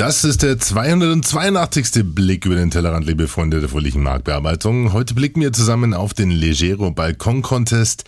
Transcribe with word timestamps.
Das 0.00 0.24
ist 0.24 0.42
der 0.42 0.58
282. 0.58 2.14
Blick 2.14 2.46
über 2.46 2.54
den 2.54 2.70
Tellerrand, 2.70 3.04
liebe 3.04 3.28
Freunde 3.28 3.60
der 3.60 3.68
fröhlichen 3.68 4.02
Marktbearbeitung. 4.02 4.94
Heute 4.94 5.12
blicken 5.12 5.42
wir 5.42 5.52
zusammen 5.52 5.92
auf 5.92 6.14
den 6.14 6.30
Legero 6.30 6.90
Balkon 6.90 7.42
Contest, 7.42 8.04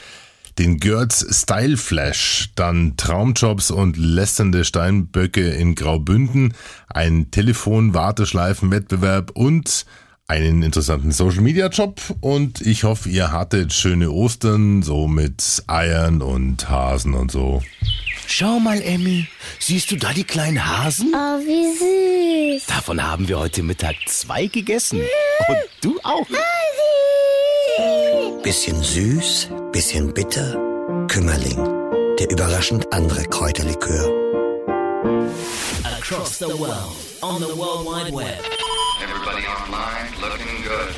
den 0.58 0.78
Görz 0.78 1.22
Style 1.30 1.76
Flash, 1.76 2.48
dann 2.54 2.96
Traumjobs 2.96 3.70
und 3.70 3.98
lästernde 3.98 4.64
Steinböcke 4.64 5.50
in 5.50 5.74
Graubünden, 5.74 6.54
ein 6.88 7.30
Telefon-Warteschleifen-Wettbewerb 7.30 9.32
und 9.32 9.84
einen 10.28 10.62
interessanten 10.62 11.12
Social 11.12 11.42
Media 11.42 11.66
Job 11.66 12.00
und 12.22 12.62
ich 12.62 12.84
hoffe, 12.84 13.10
ihr 13.10 13.32
hattet 13.32 13.74
schöne 13.74 14.10
Ostern, 14.10 14.80
so 14.80 15.08
mit 15.08 15.62
Eiern 15.66 16.22
und 16.22 16.70
Hasen 16.70 17.12
und 17.12 17.30
so. 17.30 17.62
Schau 18.34 18.58
mal, 18.58 18.80
Emmy. 18.80 19.28
Siehst 19.58 19.90
du 19.90 19.96
da 19.96 20.10
die 20.14 20.24
kleinen 20.24 20.66
Hasen? 20.66 21.14
Oh, 21.14 21.38
wie 21.44 22.56
süß. 22.56 22.66
Davon 22.66 23.02
haben 23.02 23.28
wir 23.28 23.38
heute 23.38 23.62
Mittag 23.62 23.94
zwei 24.06 24.46
gegessen. 24.46 25.02
Und 25.48 25.58
du 25.82 26.00
auch. 26.02 26.26
Bisschen 28.42 28.82
süß, 28.82 29.48
bisschen 29.70 30.14
bitter. 30.14 30.54
Kümmerling. 31.08 31.58
Der 32.18 32.30
überraschend 32.30 32.90
andere 32.90 33.22
Kräuterlikör. 33.24 34.06
Across 35.84 36.38
the 36.38 36.46
world, 36.58 36.96
on 37.20 37.38
the 37.38 37.54
World 37.54 37.84
Wide 37.84 38.14
Web. 38.14 38.40
Everybody 39.04 39.44
online 39.46 40.08
looking 40.22 40.62
good. 40.64 40.94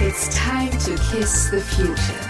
It's 0.00 0.34
time 0.34 0.70
to 0.70 0.94
kiss 1.10 1.50
the 1.50 1.60
future. 1.60 2.25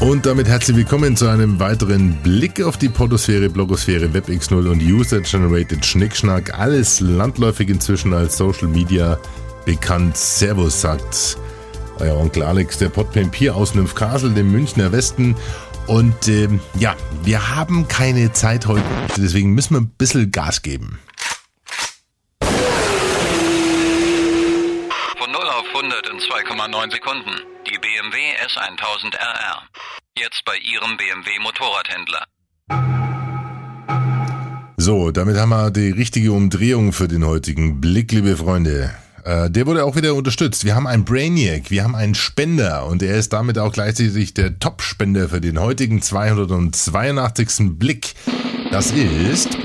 Und 0.00 0.26
damit 0.26 0.46
herzlich 0.46 0.76
willkommen 0.76 1.16
zu 1.16 1.26
einem 1.26 1.58
weiteren 1.58 2.14
Blick 2.22 2.62
auf 2.62 2.76
die 2.76 2.88
Podosphäre, 2.88 3.50
Blogosphäre, 3.50 4.06
WebX0 4.06 4.70
und 4.70 4.80
User-Generated 4.80 5.84
Schnickschnack. 5.84 6.56
Alles 6.56 7.00
landläufig 7.00 7.68
inzwischen 7.68 8.14
als 8.14 8.36
Social 8.36 8.68
Media 8.68 9.18
bekannt. 9.66 10.16
Servus, 10.16 10.80
sagt 10.80 11.36
euer 11.98 12.16
Onkel 12.16 12.44
Alex, 12.44 12.78
der 12.78 12.90
Podpimpier 12.90 13.56
aus 13.56 13.74
Nymphkasel, 13.74 14.32
dem 14.32 14.52
Münchner 14.52 14.92
Westen. 14.92 15.34
Und 15.88 16.28
ähm, 16.28 16.60
ja, 16.78 16.94
wir 17.24 17.56
haben 17.56 17.88
keine 17.88 18.32
Zeit 18.32 18.66
heute, 18.66 18.84
deswegen 19.16 19.52
müssen 19.52 19.74
wir 19.74 19.80
ein 19.80 19.90
bisschen 19.98 20.30
Gas 20.30 20.62
geben. 20.62 21.00
Von 25.18 25.32
0 25.32 25.40
auf 25.42 25.64
100 25.74 26.07
in 26.18 26.24
2,9 26.24 26.90
Sekunden. 26.90 27.30
Die 27.66 27.78
BMW 27.78 28.16
S1000 28.44 29.14
RR. 29.14 29.62
Jetzt 30.18 30.44
bei 30.44 30.56
Ihrem 30.56 30.96
BMW 30.96 31.30
Motorradhändler. 31.40 32.24
So, 34.76 35.10
damit 35.10 35.36
haben 35.36 35.50
wir 35.50 35.70
die 35.70 35.90
richtige 35.90 36.32
Umdrehung 36.32 36.92
für 36.92 37.08
den 37.08 37.24
heutigen 37.24 37.80
Blick, 37.80 38.10
liebe 38.12 38.36
Freunde. 38.36 38.94
Äh, 39.24 39.50
der 39.50 39.66
wurde 39.66 39.84
auch 39.84 39.96
wieder 39.96 40.14
unterstützt. 40.14 40.64
Wir 40.64 40.74
haben 40.74 40.86
einen 40.86 41.04
Brainiac, 41.04 41.70
wir 41.70 41.84
haben 41.84 41.94
einen 41.94 42.14
Spender 42.14 42.86
und 42.86 43.02
er 43.02 43.16
ist 43.16 43.32
damit 43.32 43.58
auch 43.58 43.72
gleichzeitig 43.72 44.34
der 44.34 44.58
Top-Spender 44.58 45.28
für 45.28 45.40
den 45.40 45.60
heutigen 45.60 46.02
282. 46.02 47.78
Blick. 47.78 48.14
Das 48.70 48.90
ist 48.90 49.56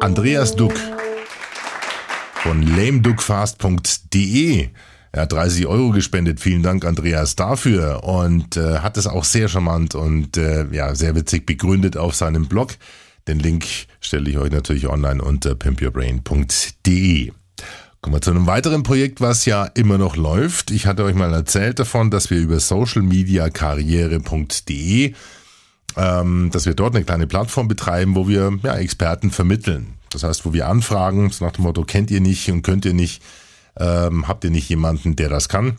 Andreas 0.00 0.56
Duck 0.56 0.74
von 2.42 2.62
lameduckfast.de. 2.62 4.68
Er 5.10 5.22
hat 5.22 5.32
30 5.32 5.66
Euro 5.66 5.90
gespendet. 5.90 6.40
Vielen 6.40 6.62
Dank, 6.62 6.84
Andreas, 6.84 7.34
dafür. 7.36 8.04
Und 8.04 8.56
äh, 8.56 8.78
hat 8.78 8.96
es 8.96 9.06
auch 9.06 9.24
sehr 9.24 9.48
charmant 9.48 9.94
und 9.94 10.36
äh, 10.36 10.66
ja, 10.70 10.94
sehr 10.94 11.14
witzig 11.16 11.46
begründet 11.46 11.96
auf 11.96 12.14
seinem 12.14 12.46
Blog. 12.46 12.74
Den 13.26 13.40
Link 13.40 13.64
stelle 14.00 14.30
ich 14.30 14.38
euch 14.38 14.52
natürlich 14.52 14.88
online 14.88 15.22
unter 15.22 15.54
pimpyourbrain.de. 15.54 17.32
Kommen 18.00 18.14
wir 18.14 18.20
zu 18.20 18.30
einem 18.30 18.46
weiteren 18.46 18.84
Projekt, 18.84 19.20
was 19.20 19.44
ja 19.44 19.64
immer 19.64 19.98
noch 19.98 20.14
läuft. 20.16 20.70
Ich 20.70 20.86
hatte 20.86 21.02
euch 21.02 21.16
mal 21.16 21.34
erzählt 21.34 21.80
davon, 21.80 22.12
dass 22.12 22.30
wir 22.30 22.38
über 22.38 22.60
socialmediakarriere.de, 22.60 25.14
ähm, 25.96 26.50
dass 26.52 26.66
wir 26.66 26.74
dort 26.74 26.94
eine 26.94 27.04
kleine 27.04 27.26
Plattform 27.26 27.66
betreiben, 27.66 28.14
wo 28.14 28.28
wir 28.28 28.56
ja, 28.62 28.76
Experten 28.76 29.32
vermitteln. 29.32 29.97
Das 30.10 30.22
heißt, 30.22 30.44
wo 30.44 30.52
wir 30.52 30.68
anfragen, 30.68 31.30
so 31.30 31.44
nach 31.44 31.52
dem 31.52 31.64
Motto, 31.64 31.84
kennt 31.84 32.10
ihr 32.10 32.20
nicht 32.20 32.50
und 32.50 32.62
könnt 32.62 32.84
ihr 32.84 32.94
nicht, 32.94 33.22
ähm, 33.78 34.28
habt 34.28 34.44
ihr 34.44 34.50
nicht 34.50 34.68
jemanden, 34.68 35.16
der 35.16 35.28
das 35.28 35.48
kann? 35.48 35.76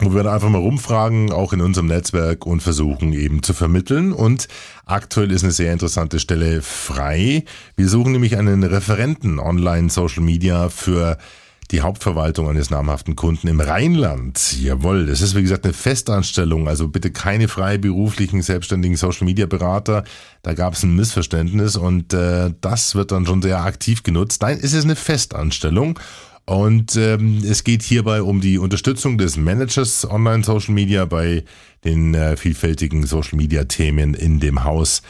Wo 0.00 0.12
wir 0.12 0.24
dann 0.24 0.34
einfach 0.34 0.48
mal 0.48 0.58
rumfragen, 0.58 1.30
auch 1.30 1.52
in 1.52 1.60
unserem 1.60 1.86
Netzwerk 1.86 2.46
und 2.46 2.62
versuchen 2.62 3.12
eben 3.12 3.42
zu 3.42 3.54
vermitteln. 3.54 4.12
Und 4.12 4.48
aktuell 4.86 5.30
ist 5.30 5.44
eine 5.44 5.52
sehr 5.52 5.72
interessante 5.72 6.18
Stelle 6.18 6.62
frei. 6.62 7.44
Wir 7.76 7.88
suchen 7.88 8.12
nämlich 8.12 8.36
einen 8.36 8.64
Referenten 8.64 9.38
Online 9.38 9.90
Social 9.90 10.22
Media 10.22 10.68
für 10.68 11.16
die 11.70 11.80
Hauptverwaltung 11.80 12.48
eines 12.48 12.70
namhaften 12.70 13.16
Kunden 13.16 13.48
im 13.48 13.60
Rheinland. 13.60 14.56
Jawohl, 14.60 15.06
das 15.06 15.20
ist 15.20 15.34
wie 15.34 15.42
gesagt 15.42 15.64
eine 15.64 15.72
Festanstellung, 15.72 16.68
also 16.68 16.88
bitte 16.88 17.10
keine 17.10 17.48
freiberuflichen, 17.48 18.42
selbstständigen 18.42 18.96
Social 18.96 19.24
Media 19.24 19.46
Berater. 19.46 20.04
Da 20.42 20.54
gab 20.54 20.74
es 20.74 20.82
ein 20.82 20.94
Missverständnis 20.94 21.76
und 21.76 22.12
äh, 22.12 22.52
das 22.60 22.94
wird 22.94 23.12
dann 23.12 23.26
schon 23.26 23.42
sehr 23.42 23.62
aktiv 23.62 24.02
genutzt. 24.02 24.42
Nein, 24.42 24.58
es 24.62 24.72
ist 24.72 24.84
eine 24.84 24.96
Festanstellung. 24.96 25.98
Und 26.46 26.96
ähm, 26.96 27.42
es 27.42 27.64
geht 27.64 27.82
hierbei 27.82 28.20
um 28.20 28.42
die 28.42 28.58
Unterstützung 28.58 29.16
des 29.16 29.38
Managers 29.38 30.08
Online 30.10 30.44
Social 30.44 30.74
Media 30.74 31.06
bei 31.06 31.42
den 31.84 32.14
äh, 32.14 32.36
vielfältigen 32.36 33.06
Social 33.06 33.38
Media 33.38 33.64
Themen 33.64 34.12
in 34.12 34.40
dem 34.40 34.64
Haus. 34.64 35.00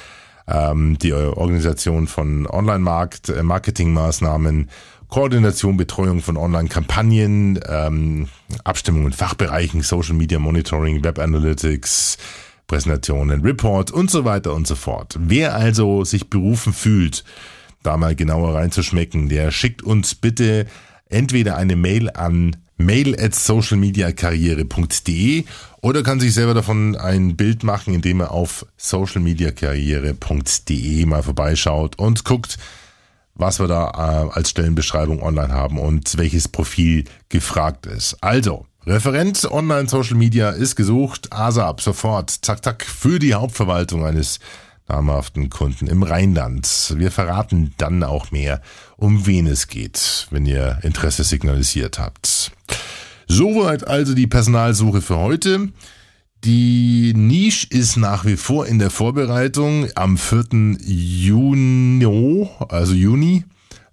Ähm, 0.46 0.98
die 0.98 1.12
Organisation 1.12 2.06
von 2.06 2.46
Online-Markt, 2.46 3.30
äh, 3.30 3.42
Marketingmaßnahmen, 3.42 4.68
Koordination, 5.08 5.76
Betreuung 5.76 6.20
von 6.20 6.36
Online-Kampagnen, 6.36 7.60
ähm, 7.68 8.28
Abstimmung 8.64 9.06
in 9.06 9.12
Fachbereichen, 9.12 9.82
Social 9.82 10.14
Media 10.14 10.38
Monitoring, 10.38 11.04
Web 11.04 11.18
Analytics, 11.18 12.18
Präsentationen, 12.66 13.42
Report 13.42 13.90
und 13.90 14.10
so 14.10 14.24
weiter 14.24 14.54
und 14.54 14.66
so 14.66 14.74
fort. 14.74 15.16
Wer 15.18 15.54
also 15.54 16.04
sich 16.04 16.30
berufen 16.30 16.72
fühlt, 16.72 17.24
da 17.82 17.96
mal 17.96 18.14
genauer 18.14 18.54
reinzuschmecken, 18.54 19.28
der 19.28 19.50
schickt 19.50 19.82
uns 19.82 20.14
bitte 20.14 20.66
entweder 21.08 21.56
eine 21.56 21.76
Mail 21.76 22.10
an 22.10 22.56
mail 22.76 23.18
at 23.20 23.34
socialmediakarriere.de 23.34 25.44
oder 25.80 26.02
kann 26.02 26.20
sich 26.20 26.34
selber 26.34 26.52
davon 26.54 26.96
ein 26.96 27.36
Bild 27.36 27.62
machen, 27.62 27.94
indem 27.94 28.20
er 28.20 28.32
auf 28.32 28.66
socialmediakarriere.de 28.76 31.06
mal 31.06 31.22
vorbeischaut 31.22 31.96
und 31.98 32.24
guckt, 32.24 32.58
was 33.34 33.58
wir 33.58 33.66
da 33.66 33.90
äh, 33.90 34.30
als 34.32 34.50
Stellenbeschreibung 34.50 35.22
online 35.22 35.52
haben 35.52 35.78
und 35.78 36.16
welches 36.18 36.48
Profil 36.48 37.04
gefragt 37.28 37.86
ist. 37.86 38.16
Also, 38.20 38.66
Referent 38.86 39.50
Online 39.50 39.88
Social 39.88 40.16
Media 40.16 40.50
ist 40.50 40.76
gesucht. 40.76 41.32
ASAP 41.32 41.80
sofort, 41.80 42.30
zack, 42.30 42.62
zack, 42.62 42.84
für 42.84 43.18
die 43.18 43.34
Hauptverwaltung 43.34 44.04
eines 44.04 44.40
namhaften 44.88 45.48
Kunden 45.48 45.86
im 45.86 46.02
Rheinland. 46.02 46.94
Wir 46.96 47.10
verraten 47.10 47.72
dann 47.78 48.02
auch 48.02 48.30
mehr, 48.30 48.60
um 48.96 49.26
wen 49.26 49.46
es 49.46 49.68
geht, 49.68 50.26
wenn 50.30 50.44
ihr 50.44 50.78
Interesse 50.82 51.24
signalisiert 51.24 51.98
habt. 51.98 52.52
Soweit 53.26 53.86
also 53.88 54.14
die 54.14 54.26
Personalsuche 54.26 55.00
für 55.00 55.16
heute. 55.16 55.70
Die 56.44 57.14
Nische 57.16 57.66
ist 57.70 57.96
nach 57.96 58.26
wie 58.26 58.36
vor 58.36 58.66
in 58.66 58.78
der 58.78 58.90
Vorbereitung 58.90 59.88
am 59.94 60.18
4. 60.18 60.76
Juni, 60.84 62.06
also 62.68 62.92
Juni. 62.92 63.44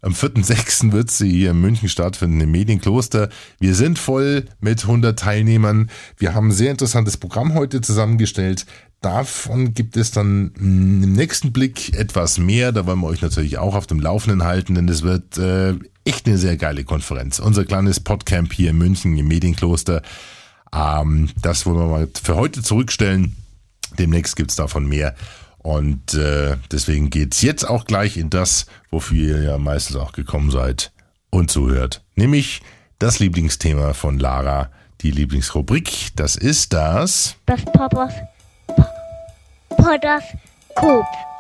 Am 0.02 0.12
4.6. 0.12 0.92
wird 0.92 1.10
sie 1.12 1.30
hier 1.30 1.52
in 1.52 1.62
München 1.62 1.88
stattfinden, 1.88 2.42
im 2.42 2.52
Medienkloster. 2.52 3.30
Wir 3.60 3.74
sind 3.74 4.00
voll 4.00 4.44
mit 4.60 4.82
100 4.82 5.18
Teilnehmern. 5.18 5.90
Wir 6.18 6.34
haben 6.34 6.50
ein 6.50 6.52
sehr 6.52 6.72
interessantes 6.72 7.16
Programm 7.16 7.54
heute 7.54 7.80
zusammengestellt. 7.80 8.66
Davon 9.00 9.74
gibt 9.74 9.96
es 9.96 10.12
dann 10.12 10.52
im 10.60 11.14
nächsten 11.14 11.54
Blick 11.54 11.98
etwas 11.98 12.38
mehr. 12.38 12.74
Da 12.74 12.86
wollen 12.86 13.00
wir 13.00 13.08
euch 13.08 13.22
natürlich 13.22 13.60
auch 13.60 13.76
auf 13.76 13.88
dem 13.88 14.02
Laufenden 14.02 14.44
halten, 14.44 14.76
denn 14.76 14.90
es 14.90 15.04
wird 15.04 15.38
äh, 15.38 15.76
echt 16.04 16.28
eine 16.28 16.38
sehr 16.38 16.58
geile 16.58 16.84
Konferenz. 16.84 17.40
Unser 17.40 17.64
kleines 17.64 18.02
Podcamp 18.02 18.52
hier 18.52 18.72
in 18.72 18.78
München 18.78 19.18
im 19.18 19.30
Medienkloster. 19.30 20.02
Ähm, 20.74 21.30
das 21.42 21.66
wollen 21.66 21.78
wir 21.78 21.88
mal 21.88 22.08
für 22.22 22.36
heute 22.36 22.62
zurückstellen. 22.62 23.36
Demnächst 23.98 24.36
gibt's 24.36 24.56
davon 24.56 24.88
mehr. 24.88 25.16
Und 25.58 26.16
äh, 26.16 26.58
deswegen 26.72 27.10
geht's 27.10 27.42
jetzt 27.42 27.64
auch 27.64 27.86
gleich 27.86 28.18
in 28.18 28.30
das, 28.30 28.66
wofür 28.90 29.38
ihr 29.38 29.44
ja 29.44 29.58
meistens 29.58 29.96
auch 29.96 30.12
gekommen 30.12 30.50
seid 30.50 30.92
und 31.30 31.52
zuhört. 31.52 32.04
Nämlich 32.16 32.62
das 33.00 33.20
Lieblingsthema 33.20 33.94
von 33.94 34.18
Lara, 34.18 34.72
die 35.02 35.12
Lieblingsrubrik. 35.12 36.10
Das 36.16 36.36
ist 36.36 36.74
das. 36.74 37.36
Das 37.46 37.64
Papas 37.66 38.14
Podoskop. 39.78 41.31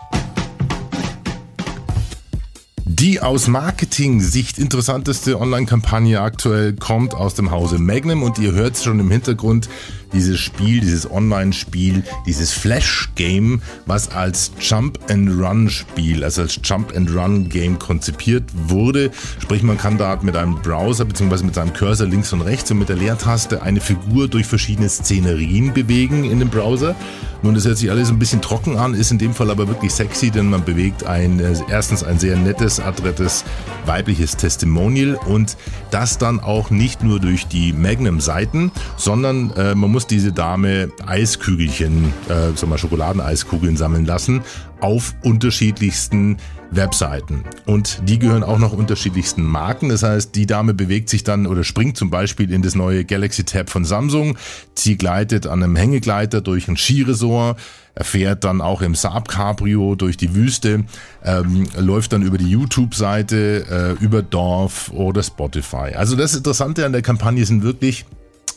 Die 3.01 3.19
aus 3.19 3.47
Marketing-Sicht 3.47 4.59
interessanteste 4.59 5.41
Online-Kampagne 5.41 6.21
aktuell 6.21 6.73
kommt 6.73 7.15
aus 7.15 7.33
dem 7.33 7.49
Hause 7.49 7.79
Magnum 7.79 8.21
und 8.21 8.37
ihr 8.37 8.51
hört 8.51 8.77
schon 8.77 8.99
im 8.99 9.09
Hintergrund 9.09 9.69
dieses 10.13 10.39
Spiel, 10.39 10.81
dieses 10.81 11.09
Online-Spiel, 11.09 12.03
dieses 12.25 12.51
Flash-Game, 12.51 13.61
was 13.85 14.09
als 14.09 14.51
Jump-and-Run-Spiel, 14.59 16.23
also 16.23 16.43
als 16.43 16.59
Jump-and-Run-Game 16.63 17.79
konzipiert 17.79 18.43
wurde. 18.67 19.11
Sprich, 19.39 19.63
man 19.63 19.77
kann 19.77 19.97
da 19.97 20.17
mit 20.21 20.35
einem 20.35 20.55
Browser 20.61 21.05
bzw. 21.05 21.43
mit 21.43 21.55
seinem 21.55 21.73
Cursor 21.73 22.07
links 22.07 22.33
und 22.33 22.41
rechts 22.41 22.71
und 22.71 22.79
mit 22.79 22.89
der 22.89 22.97
Leertaste 22.97 23.61
eine 23.61 23.79
Figur 23.79 24.27
durch 24.27 24.45
verschiedene 24.45 24.89
Szenerien 24.89 25.73
bewegen 25.73 26.23
in 26.23 26.39
dem 26.39 26.49
Browser. 26.49 26.95
Nun, 27.43 27.55
das 27.55 27.65
hört 27.65 27.77
sich 27.77 27.89
alles 27.89 28.09
ein 28.09 28.19
bisschen 28.19 28.41
trocken 28.41 28.77
an, 28.77 28.93
ist 28.93 29.11
in 29.11 29.17
dem 29.17 29.33
Fall 29.33 29.49
aber 29.49 29.67
wirklich 29.67 29.91
sexy, 29.91 30.29
denn 30.29 30.51
man 30.51 30.63
bewegt 30.63 31.07
ein, 31.07 31.39
äh, 31.39 31.55
erstens 31.69 32.03
ein 32.03 32.19
sehr 32.19 32.37
nettes, 32.37 32.79
adrettes, 32.79 33.43
weibliches 33.87 34.37
Testimonial 34.37 35.15
und 35.25 35.57
das 35.89 36.19
dann 36.19 36.39
auch 36.39 36.69
nicht 36.69 37.03
nur 37.03 37.19
durch 37.19 37.47
die 37.47 37.73
Magnum-Seiten, 37.73 38.71
sondern 38.95 39.49
äh, 39.51 39.73
man 39.73 39.91
muss 39.91 40.00
diese 40.07 40.31
Dame 40.31 40.91
Eiskügelchen, 41.05 42.13
äh, 42.29 42.55
sag 42.55 42.69
mal 42.69 42.77
Schokoladeneiskugeln 42.77 43.77
sammeln 43.77 44.05
lassen 44.05 44.41
auf 44.79 45.13
unterschiedlichsten 45.23 46.37
Webseiten. 46.71 47.43
Und 47.65 48.01
die 48.07 48.17
gehören 48.17 48.43
auch 48.43 48.57
noch 48.57 48.73
unterschiedlichsten 48.73 49.43
Marken. 49.43 49.89
Das 49.89 50.03
heißt, 50.03 50.35
die 50.35 50.45
Dame 50.45 50.73
bewegt 50.73 51.09
sich 51.09 51.23
dann 51.23 51.45
oder 51.45 51.63
springt 51.63 51.97
zum 51.97 52.09
Beispiel 52.09 52.51
in 52.51 52.61
das 52.61 52.75
neue 52.75 53.05
Galaxy 53.05 53.43
Tab 53.43 53.69
von 53.69 53.85
Samsung. 53.85 54.37
Sie 54.73 54.97
gleitet 54.97 55.47
an 55.47 55.61
einem 55.61 55.75
Hängegleiter 55.75 56.41
durch 56.41 56.67
ein 56.67 56.77
Skiresort. 56.77 57.59
Er 57.93 58.05
fährt 58.05 58.45
dann 58.45 58.61
auch 58.61 58.81
im 58.81 58.95
Saab 58.95 59.27
Cabrio 59.27 59.95
durch 59.95 60.15
die 60.15 60.33
Wüste, 60.33 60.85
ähm, 61.25 61.67
läuft 61.77 62.13
dann 62.13 62.21
über 62.21 62.37
die 62.37 62.49
YouTube-Seite, 62.49 63.97
äh, 63.99 64.03
über 64.03 64.21
Dorf 64.21 64.91
oder 64.93 65.21
Spotify. 65.21 65.93
Also 65.95 66.15
das 66.15 66.33
Interessante 66.33 66.85
an 66.85 66.93
der 66.93 67.01
Kampagne 67.01 67.45
sind 67.45 67.63
wirklich 67.63 68.05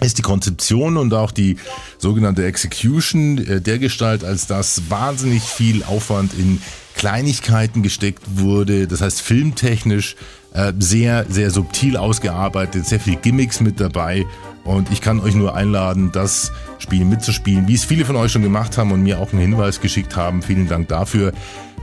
ist 0.01 0.19
die 0.19 0.23
Konzeption 0.23 0.97
und 0.97 1.15
auch 1.15 1.31
die 1.31 1.57
sogenannte 1.99 2.45
Execution 2.45 3.39
äh, 3.39 3.61
der 3.61 3.79
Gestalt, 3.79 4.25
als 4.25 4.47
dass 4.47 4.91
wahnsinnig 4.91 5.43
viel 5.43 5.85
Aufwand 5.85 6.35
in 6.35 6.61
Kleinigkeiten 6.95 7.83
gesteckt 7.83 8.23
wurde. 8.27 8.87
Das 8.87 9.01
heißt, 9.01 9.21
filmtechnisch 9.21 10.17
äh, 10.53 10.73
sehr, 10.79 11.27
sehr 11.29 11.51
subtil 11.51 11.97
ausgearbeitet, 11.97 12.87
sehr 12.87 13.01
viel 13.01 13.17
Gimmicks 13.17 13.61
mit 13.61 13.81
dabei. 13.81 14.25
Und 14.65 14.91
ich 14.91 15.01
kann 15.01 15.21
euch 15.21 15.35
nur 15.35 15.55
einladen, 15.55 16.11
das 16.13 16.53
Spiel 16.79 17.05
mitzuspielen, 17.05 17.69
wie 17.69 17.75
es 17.75 17.85
viele 17.85 18.07
von 18.07 18.17
euch 18.17 18.33
schon 18.33 18.43
gemacht 18.43 18.79
haben 18.79 18.93
und 18.93 19.03
mir 19.03 19.19
auch 19.19 19.33
einen 19.33 19.43
Hinweis 19.43 19.81
geschickt 19.81 20.17
haben. 20.17 20.43
Vielen 20.43 20.69
Dank 20.69 20.89
dafür. 20.89 21.33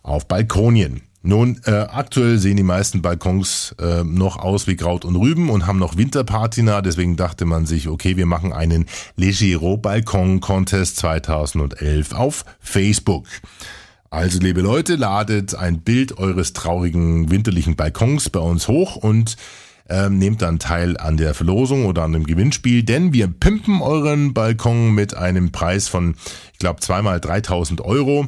auf 0.03 0.29
Balkonien. 0.29 1.01
Nun, 1.23 1.59
äh, 1.65 1.73
aktuell 1.73 2.39
sehen 2.39 2.59
die 2.59 2.63
meisten 2.63 3.01
Balkons 3.01 3.75
äh, 3.81 4.05
noch 4.05 4.37
aus 4.37 4.67
wie 4.67 4.77
Kraut 4.77 5.07
und 5.07 5.17
Rüben 5.17 5.49
und 5.49 5.67
haben 5.67 5.79
noch 5.79 5.97
Winterpatina. 5.97 6.83
Deswegen 6.83 7.17
dachte 7.17 7.47
man 7.47 7.65
sich, 7.65 7.89
okay, 7.89 8.17
wir 8.19 8.27
machen 8.27 8.53
einen 8.53 8.87
Legero 9.17 9.79
Balkon 9.79 10.41
Contest 10.41 10.99
2011 10.99 12.13
auf 12.13 12.45
Facebook. 12.61 13.25
Also, 14.11 14.39
liebe 14.39 14.61
Leute, 14.61 14.97
ladet 14.97 15.55
ein 15.55 15.81
Bild 15.81 16.19
eures 16.19 16.53
traurigen 16.53 17.31
winterlichen 17.31 17.77
Balkons 17.77 18.31
bei 18.31 18.41
uns 18.41 18.69
hoch 18.69 18.97
und 18.97 19.37
ähm, 19.89 20.19
nehmt 20.19 20.43
dann 20.43 20.59
teil 20.59 20.97
an 20.97 21.17
der 21.17 21.35
Verlosung 21.35 21.87
oder 21.87 22.03
an 22.03 22.13
dem 22.13 22.25
Gewinnspiel, 22.25 22.83
denn 22.83 23.13
wir 23.13 23.29
pimpen 23.29 23.83
euren 23.83 24.35
Balkon 24.35 24.93
mit 24.95 25.17
einem 25.17 25.53
Preis 25.53 25.89
von, 25.89 26.17
ich 26.53 26.59
glaube, 26.59 26.81
zweimal 26.81 27.21
3000 27.21 27.81
Euro. 27.81 28.27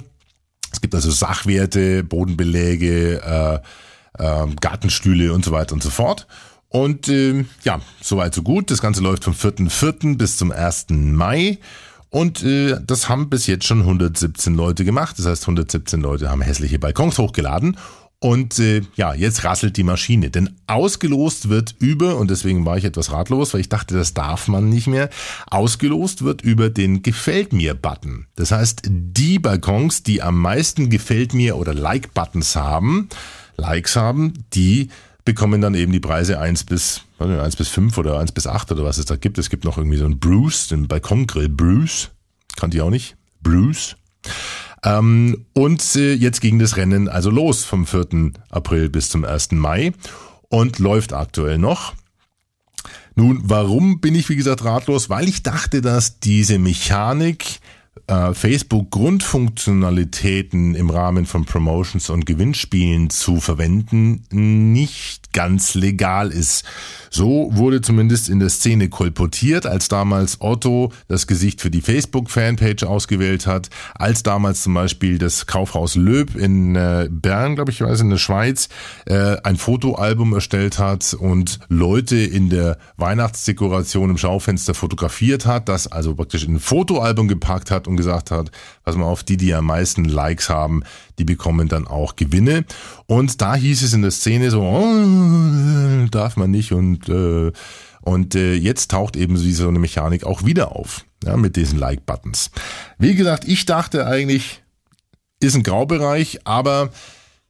Es 0.73 0.81
gibt 0.81 0.95
also 0.95 1.11
Sachwerte, 1.11 2.05
Bodenbeläge, 2.05 3.23
äh, 3.23 4.23
äh, 4.23 4.47
Gartenstühle 4.61 5.33
und 5.33 5.45
so 5.45 5.53
weiter 5.53 5.73
und 5.73 5.83
so 5.83 5.91
fort. 5.91 6.27
Und 6.69 7.09
äh, 7.09 7.45
ja, 7.65 7.81
soweit 8.03 8.35
so 8.35 8.43
gut. 8.43 8.71
Das 8.71 8.83
Ganze 8.83 9.01
läuft 9.01 9.25
vom 9.25 9.33
4.4. 9.33 10.19
bis 10.19 10.37
zum 10.37 10.53
1. 10.53 10.87
Mai. 10.91 11.59
Und 12.11 12.43
äh, 12.43 12.77
das 12.85 13.09
haben 13.09 13.29
bis 13.29 13.47
jetzt 13.47 13.67
schon 13.67 13.81
117 13.81 14.55
Leute 14.55 14.85
gemacht. 14.85 15.19
Das 15.19 15.27
heißt, 15.27 15.43
117 15.43 16.01
Leute 16.01 16.31
haben 16.31 16.41
hässliche 16.41 16.79
Balkons 16.79 17.19
hochgeladen. 17.19 17.77
Und 18.21 18.59
äh, 18.59 18.83
ja, 18.97 19.15
jetzt 19.15 19.45
rasselt 19.45 19.77
die 19.77 19.85
Maschine. 19.85 20.31
Denn 20.31 20.57
ausgelost 20.67 21.51
wird 21.51 21.77
über, 21.79 22.17
und 22.17 22.31
deswegen 22.31 22.65
war 22.65 22.77
ich 22.77 22.85
etwas 22.85 23.13
ratlos, 23.13 23.55
weil 23.55 23.61
ich 23.61 23.69
dachte, 23.69 23.95
das 23.95 24.13
darf 24.13 24.49
man 24.49 24.69
nicht 24.69 24.89
mehr, 24.89 25.09
ausgelost 25.49 26.25
wird 26.25 26.43
über 26.43 26.69
den 26.69 27.03
Gefällt 27.03 27.53
mir-Button. 27.53 28.27
Das 28.35 28.51
heißt, 28.51 28.83
die 28.89 29.39
Balkons, 29.39 30.03
die 30.03 30.21
am 30.21 30.39
meisten 30.39 30.91
Gefällt 30.91 31.33
mir 31.33 31.57
oder 31.57 31.75
Like-Buttons 31.75 32.57
haben, 32.57 33.09
Likes 33.57 33.95
haben, 33.95 34.33
die 34.53 34.89
bekommen 35.29 35.61
dann 35.61 35.75
eben 35.75 35.93
die 35.93 36.01
Preise 36.01 36.41
1 36.41 36.65
bis, 36.65 37.03
1 37.19 37.57
bis 37.57 37.69
5 37.69 37.99
oder 37.99 38.19
1 38.19 38.33
bis 38.33 38.47
8 38.47 38.73
oder 38.73 38.85
was 38.85 38.97
es 38.97 39.05
da 39.05 39.17
gibt. 39.17 39.37
Es 39.37 39.51
gibt 39.51 39.67
noch 39.67 39.77
irgendwie 39.77 39.99
so 39.99 40.07
einen 40.07 40.19
Bruce, 40.19 40.69
den 40.69 40.89
Balkongrill 40.89 41.51
Bruce. 41.51 42.09
Kannte 42.57 42.79
ich 42.79 42.83
auch 42.83 42.89
nicht. 42.89 43.15
Bruce. 43.43 43.97
Ähm, 44.83 45.45
und 45.53 45.85
äh, 45.97 46.15
jetzt 46.15 46.41
ging 46.41 46.59
das 46.59 46.79
Rennen 46.79 47.11
also 47.11 47.29
los 47.29 47.67
vom 47.67 47.85
4. 47.85 48.33
April 48.49 48.89
bis 48.89 49.11
zum 49.11 49.27
1. 49.27 49.53
Mai 49.53 49.93
und 50.49 50.79
läuft 50.79 51.13
aktuell 51.13 51.59
noch. 51.59 51.93
Nun, 53.15 53.43
warum 53.43 54.01
bin 54.01 54.15
ich 54.15 54.31
wie 54.31 54.37
gesagt 54.37 54.65
ratlos? 54.65 55.11
Weil 55.11 55.29
ich 55.29 55.43
dachte, 55.43 55.83
dass 55.83 56.21
diese 56.21 56.59
Mechanik 56.59 57.61
äh, 58.07 58.35
Facebook 58.35 58.91
Grundfunktionalitäten 58.91 60.75
im 60.75 60.91
Rahmen 60.91 61.27
von 61.27 61.45
Promotions 61.45 62.11
und 62.11 62.27
Gewinnspielen 62.27 63.11
zu 63.11 63.41
verwenden 63.41 64.25
nicht 64.31 65.28
ganz 65.39 65.75
legal 65.75 66.33
ist. 66.33 66.65
So 67.11 67.49
wurde 67.53 67.81
zumindest 67.81 68.29
in 68.29 68.41
der 68.41 68.49
Szene 68.49 68.89
kolportiert, 68.89 69.67
als 69.67 69.87
damals 69.87 70.41
Otto 70.41 70.93
das 71.07 71.29
Gesicht 71.29 71.61
für 71.61 71.71
die 71.71 71.81
Facebook-Fanpage 71.81 72.83
ausgewählt 72.83 73.47
hat, 73.47 73.71
als 73.95 74.25
damals 74.25 74.65
zum 74.65 74.75
Beispiel 74.75 75.17
das 75.17 75.47
Kaufhaus 75.47 75.95
Löb 75.95 76.35
in 76.35 76.75
äh, 76.75 77.09
Bern, 77.09 77.55
glaube 77.55 77.71
ich, 77.71 77.81
in 77.81 78.11
der 78.11 78.19
Schweiz, 78.19 78.69
äh, 79.07 79.37
ein 79.45 79.57
Fotoalbum 79.57 80.33
erstellt 80.33 80.81
hat 80.81 81.15
und 81.15 81.61
Leute 81.69 82.17
in 82.17 82.51
der 82.51 82.77
Weihnachtsdekoration 82.97 84.11
im 84.11 84.19
Schaufenster 84.19 84.75
fotografiert 84.75 85.47
hat, 85.47 85.69
das 85.69 85.87
also 85.87 86.17
praktisch 86.17 86.45
in 86.45 86.57
ein 86.57 86.61
Fotoalbum 86.61 87.29
gepackt 87.29 87.71
hat 87.71 87.87
und 87.87 87.97
gesagt 87.97 88.33
hat, 88.33 88.51
pass 88.85 88.97
mal 88.97 89.07
auf, 89.07 89.23
die, 89.23 89.37
die 89.37 89.55
am 89.55 89.67
meisten 89.67 90.05
Likes 90.05 90.51
haben, 90.51 90.83
die 91.19 91.25
bekommen 91.25 91.69
dann 91.69 91.87
auch 91.87 92.17
Gewinne. 92.17 92.65
Und 93.07 93.41
da 93.41 93.55
hieß 93.55 93.83
es 93.83 93.93
in 93.93 94.03
der 94.03 94.11
Szene 94.11 94.51
so, 94.51 94.63
oh, 94.63 96.07
darf 96.11 96.37
man 96.37 96.51
nicht 96.51 96.73
und 96.73 97.09
äh, 97.09 97.53
und 98.01 98.35
äh, 98.35 98.55
jetzt 98.55 98.91
taucht 98.91 99.17
eben 99.17 99.37
so 99.37 99.69
eine 99.69 99.79
Mechanik 99.79 100.25
auch 100.25 100.45
wieder 100.45 100.75
auf, 100.75 101.05
ja, 101.25 101.37
mit 101.37 101.57
diesen 101.57 101.79
Like-Buttons. 101.79 102.51
Wie 102.99 103.15
gesagt, 103.15 103.47
ich 103.47 103.67
dachte 103.67 104.07
eigentlich, 104.07 104.63
ist 105.41 105.55
ein 105.55 105.63
Graubereich, 105.63 106.41
aber 106.45 106.91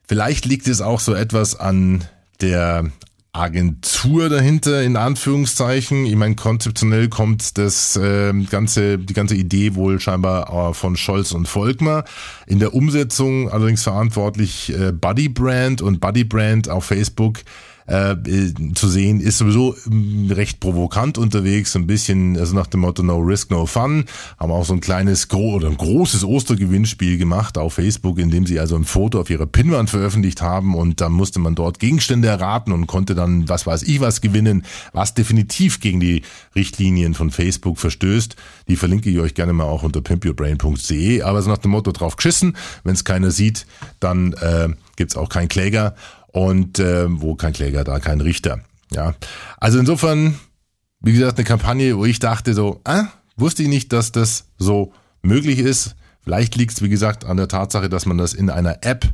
vielleicht 0.06 0.46
liegt 0.46 0.66
es 0.66 0.80
auch 0.80 0.98
so 0.98 1.14
etwas 1.14 1.54
an 1.54 2.04
der 2.40 2.90
Agentur 3.32 4.28
dahinter, 4.28 4.82
in 4.82 4.96
Anführungszeichen. 4.96 6.06
Ich 6.06 6.16
meine, 6.16 6.34
konzeptionell 6.34 7.08
kommt 7.08 7.58
das 7.58 7.96
äh, 7.96 8.32
ganze, 8.50 8.98
die 8.98 9.12
ganze 9.12 9.36
Idee 9.36 9.74
wohl 9.74 10.00
scheinbar 10.00 10.70
äh, 10.70 10.74
von 10.74 10.96
Scholz 10.96 11.32
und 11.32 11.46
Volkmar. 11.46 12.04
In 12.46 12.58
der 12.58 12.74
Umsetzung 12.74 13.50
allerdings 13.50 13.82
verantwortlich 13.82 14.72
äh, 14.72 14.92
Buddy 14.92 15.28
Brand 15.28 15.82
und 15.82 16.00
Buddy 16.00 16.24
Brand 16.24 16.68
auf 16.68 16.86
Facebook 16.86 17.40
äh, 17.88 18.16
zu 18.74 18.88
sehen, 18.88 19.20
ist 19.20 19.38
sowieso 19.38 19.74
ähm, 19.86 20.30
recht 20.30 20.60
provokant 20.60 21.16
unterwegs, 21.16 21.74
ein 21.74 21.86
bisschen, 21.86 22.36
also 22.36 22.54
nach 22.54 22.66
dem 22.66 22.80
Motto 22.80 23.02
No 23.02 23.16
Risk, 23.18 23.50
No 23.50 23.64
Fun, 23.64 24.04
haben 24.38 24.52
auch 24.52 24.64
so 24.64 24.74
ein 24.74 24.80
kleines 24.80 25.28
gro 25.28 25.54
oder 25.54 25.68
ein 25.68 25.76
großes 25.76 26.22
Ostergewinnspiel 26.22 27.16
gemacht 27.16 27.56
auf 27.56 27.74
Facebook, 27.74 28.18
in 28.18 28.30
dem 28.30 28.46
sie 28.46 28.60
also 28.60 28.76
ein 28.76 28.84
Foto 28.84 29.20
auf 29.20 29.30
ihrer 29.30 29.46
Pinwand 29.46 29.88
veröffentlicht 29.88 30.42
haben. 30.42 30.74
Und 30.74 31.00
dann 31.00 31.12
musste 31.12 31.40
man 31.40 31.54
dort 31.54 31.78
Gegenstände 31.78 32.28
erraten 32.28 32.72
und 32.72 32.86
konnte 32.86 33.14
dann, 33.14 33.48
was 33.48 33.66
weiß 33.66 33.82
ich 33.84 34.00
was 34.00 34.20
gewinnen, 34.20 34.64
was 34.92 35.14
definitiv 35.14 35.80
gegen 35.80 35.98
die 35.98 36.22
Richtlinien 36.54 37.14
von 37.14 37.30
Facebook 37.30 37.78
verstößt. 37.78 38.36
Die 38.68 38.76
verlinke 38.76 39.08
ich 39.08 39.18
euch 39.18 39.34
gerne 39.34 39.54
mal 39.54 39.64
auch 39.64 39.82
unter 39.82 40.02
pimpyourbrain.de, 40.02 41.22
aber 41.22 41.40
so 41.40 41.48
nach 41.48 41.58
dem 41.58 41.70
Motto 41.70 41.92
drauf 41.92 42.16
geschissen, 42.16 42.56
wenn 42.84 42.94
es 42.94 43.04
keiner 43.04 43.30
sieht, 43.30 43.66
dann 43.98 44.34
äh, 44.34 44.68
gibt's 44.96 45.16
auch 45.16 45.30
keinen 45.30 45.48
Kläger 45.48 45.94
und 46.32 46.78
äh, 46.78 47.06
wo 47.08 47.34
kein 47.34 47.52
Kläger, 47.52 47.84
da 47.84 47.98
kein 47.98 48.20
Richter. 48.20 48.60
Ja, 48.92 49.14
also 49.58 49.78
insofern, 49.78 50.38
wie 51.00 51.12
gesagt, 51.12 51.38
eine 51.38 51.44
Kampagne, 51.44 51.96
wo 51.96 52.04
ich 52.04 52.18
dachte 52.20 52.54
so, 52.54 52.80
äh, 52.84 53.02
wusste 53.36 53.62
ich 53.62 53.68
nicht, 53.68 53.92
dass 53.92 54.12
das 54.12 54.46
so 54.56 54.92
möglich 55.22 55.58
ist. 55.58 55.94
Vielleicht 56.22 56.56
liegt 56.56 56.72
es, 56.72 56.82
wie 56.82 56.88
gesagt, 56.88 57.24
an 57.24 57.36
der 57.36 57.48
Tatsache, 57.48 57.88
dass 57.88 58.06
man 58.06 58.18
das 58.18 58.34
in 58.34 58.50
einer 58.50 58.84
App 58.84 59.06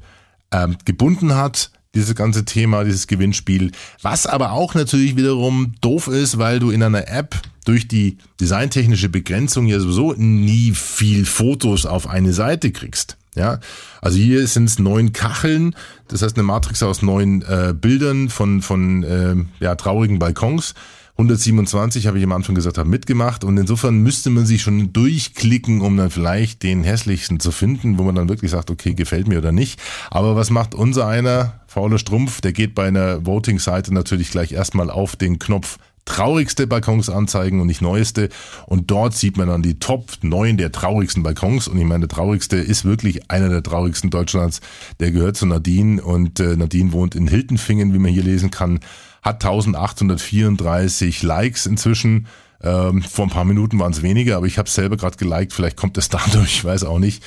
ähm, 0.53 0.77
gebunden 0.85 1.35
hat, 1.35 1.71
dieses 1.95 2.15
ganze 2.15 2.45
Thema, 2.45 2.85
dieses 2.85 3.07
Gewinnspiel. 3.07 3.71
Was 4.03 4.27
aber 4.27 4.53
auch 4.53 4.75
natürlich 4.75 5.17
wiederum 5.17 5.75
doof 5.81 6.09
ist, 6.09 6.39
weil 6.39 6.59
du 6.59 6.71
in 6.71 6.83
einer 6.83 7.09
App 7.09 7.41
durch 7.65 7.89
die 7.89 8.19
designtechnische 8.41 9.09
Begrenzung 9.09 9.67
ja 9.67 9.79
sowieso 9.79 10.13
nie 10.15 10.73
viel 10.73 11.25
Fotos 11.25 11.87
auf 11.87 12.09
eine 12.09 12.33
Seite 12.33 12.73
kriegst. 12.73 13.17
Ja, 13.35 13.59
also 14.01 14.17
hier 14.17 14.47
sind 14.47 14.65
es 14.65 14.79
neun 14.79 15.13
Kacheln, 15.13 15.75
das 16.09 16.23
heißt 16.23 16.37
eine 16.37 16.45
Matrix 16.45 16.83
aus 16.83 17.03
neun 17.03 17.43
äh, 17.43 17.75
Bildern 17.75 18.29
von 18.29 18.63
von 18.63 19.03
äh, 19.03 19.35
ja, 19.61 19.75
traurigen 19.75 20.19
Balkons. 20.19 20.75
127 21.17 22.09
habe 22.09 22.19
ich 22.19 22.25
am 22.25 22.33
Anfang 22.33 22.57
gesagt, 22.57 22.77
habe 22.77 22.89
mitgemacht 22.89 23.45
und 23.45 23.57
insofern 23.57 23.99
müsste 23.99 24.31
man 24.31 24.47
sich 24.47 24.63
schon 24.63 24.93
durchklicken, 24.93 25.81
um 25.81 25.97
dann 25.97 26.11
vielleicht 26.11 26.65
den 26.65 26.83
hässlichsten 26.83 27.39
zu 27.39 27.53
finden, 27.53 27.99
wo 27.99 28.03
man 28.03 28.17
dann 28.17 28.29
wirklich 28.29 28.51
sagt, 28.51 28.69
okay, 28.69 28.95
gefällt 28.95 29.29
mir 29.29 29.39
oder 29.39 29.53
nicht. 29.53 29.81
Aber 30.11 30.35
was 30.35 30.51
macht 30.51 30.75
unser 30.75 31.07
einer, 31.07 31.61
fauler 31.69 31.99
Strumpf, 31.99 32.41
der 32.41 32.53
geht 32.53 32.75
bei 32.75 32.89
einer 32.89 33.25
Voting-Seite 33.25 33.95
natürlich 33.95 34.33
gleich 34.33 34.51
erstmal 34.51 34.91
auf 34.91 35.15
den 35.15 35.39
Knopf 35.39 35.79
traurigste 36.05 36.67
Balkons 36.67 37.09
anzeigen 37.09 37.61
und 37.61 37.67
nicht 37.67 37.83
neueste. 37.83 38.29
Und 38.67 38.91
dort 38.91 39.15
sieht 39.15 39.37
man 39.37 39.49
dann 39.49 39.63
die 39.63 39.79
Top 39.79 40.13
9 40.23 40.57
der 40.57 40.73
traurigsten 40.73 41.23
Balkons. 41.23 41.69
Und 41.69 41.79
ich 41.79 41.85
meine, 41.85 42.07
der 42.07 42.17
traurigste 42.17 42.57
ist 42.57 42.85
wirklich 42.85 43.31
einer 43.31 43.49
der 43.49 43.63
traurigsten 43.63 44.11
Deutschlands. 44.11 44.61
Der 45.01 45.13
gehört 45.13 45.37
zu 45.37 45.47
Nadine 45.47 46.03
und 46.03 46.41
äh, 46.41 46.57
Nadine 46.57 46.93
wohnt 46.93 47.15
in 47.15 47.27
Hiltenfingen, 47.27 47.95
wie 47.95 47.99
man 47.99 48.13
hier 48.13 48.23
lesen 48.25 48.51
kann, 48.51 48.81
hat 49.23 49.45
1834 49.45 51.23
Likes 51.23 51.67
inzwischen. 51.67 52.27
Ähm, 52.63 53.03
vor 53.03 53.27
ein 53.27 53.31
paar 53.31 53.45
Minuten 53.45 53.79
waren 53.79 53.93
es 53.93 54.03
weniger, 54.03 54.37
aber 54.37 54.47
ich 54.47 54.59
habe 54.59 54.71
selber 54.71 54.97
gerade 54.97 55.17
geliked. 55.17 55.53
Vielleicht 55.53 55.77
kommt 55.77 55.99
es 55.99 56.09
dadurch, 56.11 56.57
ich 56.57 56.65
weiß 56.65 56.85
auch 56.85 56.99
nicht. 56.99 57.23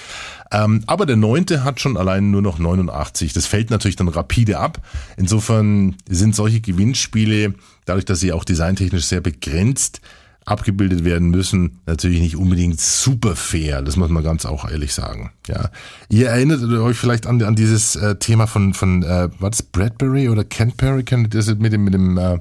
Ähm, 0.51 0.83
aber 0.87 1.05
der 1.05 1.17
neunte 1.17 1.63
hat 1.63 1.79
schon 1.79 1.97
allein 1.97 2.31
nur 2.31 2.41
noch 2.41 2.59
89. 2.59 3.33
Das 3.33 3.45
fällt 3.45 3.69
natürlich 3.69 3.95
dann 3.97 4.07
rapide 4.07 4.59
ab. 4.59 4.81
Insofern 5.17 5.95
sind 6.09 6.35
solche 6.35 6.61
Gewinnspiele, 6.61 7.53
dadurch, 7.85 8.05
dass 8.05 8.19
sie 8.19 8.31
auch 8.31 8.45
designtechnisch 8.45 9.05
sehr 9.05 9.21
begrenzt 9.21 10.01
abgebildet 10.47 11.03
werden 11.03 11.29
müssen, 11.29 11.81
natürlich 11.85 12.21
nicht 12.21 12.37
unbedingt 12.37 12.79
super 12.79 13.35
fair. 13.35 13.81
Das 13.81 13.97
muss 13.97 14.09
man 14.09 14.23
ganz 14.23 14.45
auch 14.45 14.69
ehrlich 14.69 14.93
sagen. 14.93 15.31
Ja, 15.47 15.69
ihr 16.07 16.29
erinnert 16.29 16.63
euch 16.63 16.95
vielleicht 16.95 17.27
an, 17.27 17.43
an 17.43 17.55
dieses 17.55 17.97
äh, 17.97 18.15
Thema 18.15 18.47
von 18.47 18.73
von 18.73 19.03
äh, 19.03 19.27
was 19.39 19.61
Bradbury 19.61 20.29
oder 20.29 20.45
Canterbury, 20.45 21.03
kennt 21.03 21.35
ihr 21.35 21.41
das 21.41 21.53
mit 21.53 21.73
dem 21.73 21.83
mit 21.83 21.93
dem 21.93 22.17
äh, 22.17 22.37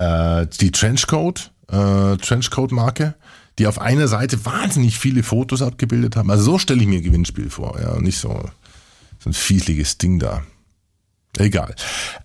äh, 0.00 0.46
die 0.60 0.72
Trenchcoat 0.72 1.52
äh, 1.68 2.16
Trenchcoat 2.16 2.72
Marke? 2.72 3.14
die 3.58 3.66
auf 3.66 3.78
einer 3.78 4.08
Seite 4.08 4.42
wahnsinnig 4.46 4.98
viele 4.98 5.22
Fotos 5.22 5.60
abgebildet 5.60 6.16
haben. 6.16 6.30
Also 6.30 6.44
so 6.44 6.58
stelle 6.58 6.80
ich 6.80 6.88
mir 6.88 7.02
Gewinnspiel 7.02 7.50
vor, 7.50 7.78
ja, 7.78 8.00
nicht 8.00 8.18
so, 8.18 8.48
so 9.18 9.28
ein 9.28 9.34
fiesliges 9.34 9.98
Ding 9.98 10.18
da. 10.18 10.42
Egal. 11.36 11.74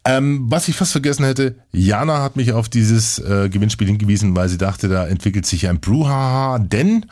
Ähm, 0.06 0.46
was 0.50 0.70
ich 0.70 0.78
fast 0.78 0.94
vergessen 0.94 1.26
hätte, 1.26 1.58
Jana 1.74 2.24
hat 2.24 2.38
mich 2.38 2.54
auf 2.54 2.70
dieses 2.70 3.20
äh, 3.20 3.50
Gewinnspiel 3.50 3.88
hingewiesen, 3.88 4.36
weil 4.36 4.48
sie 4.48 4.58
dachte, 4.58 4.88
da 4.88 5.06
entwickelt 5.06 5.46
sich 5.46 5.68
ein 5.68 5.82
Brouhaha, 5.82 6.58
denn 6.58 7.06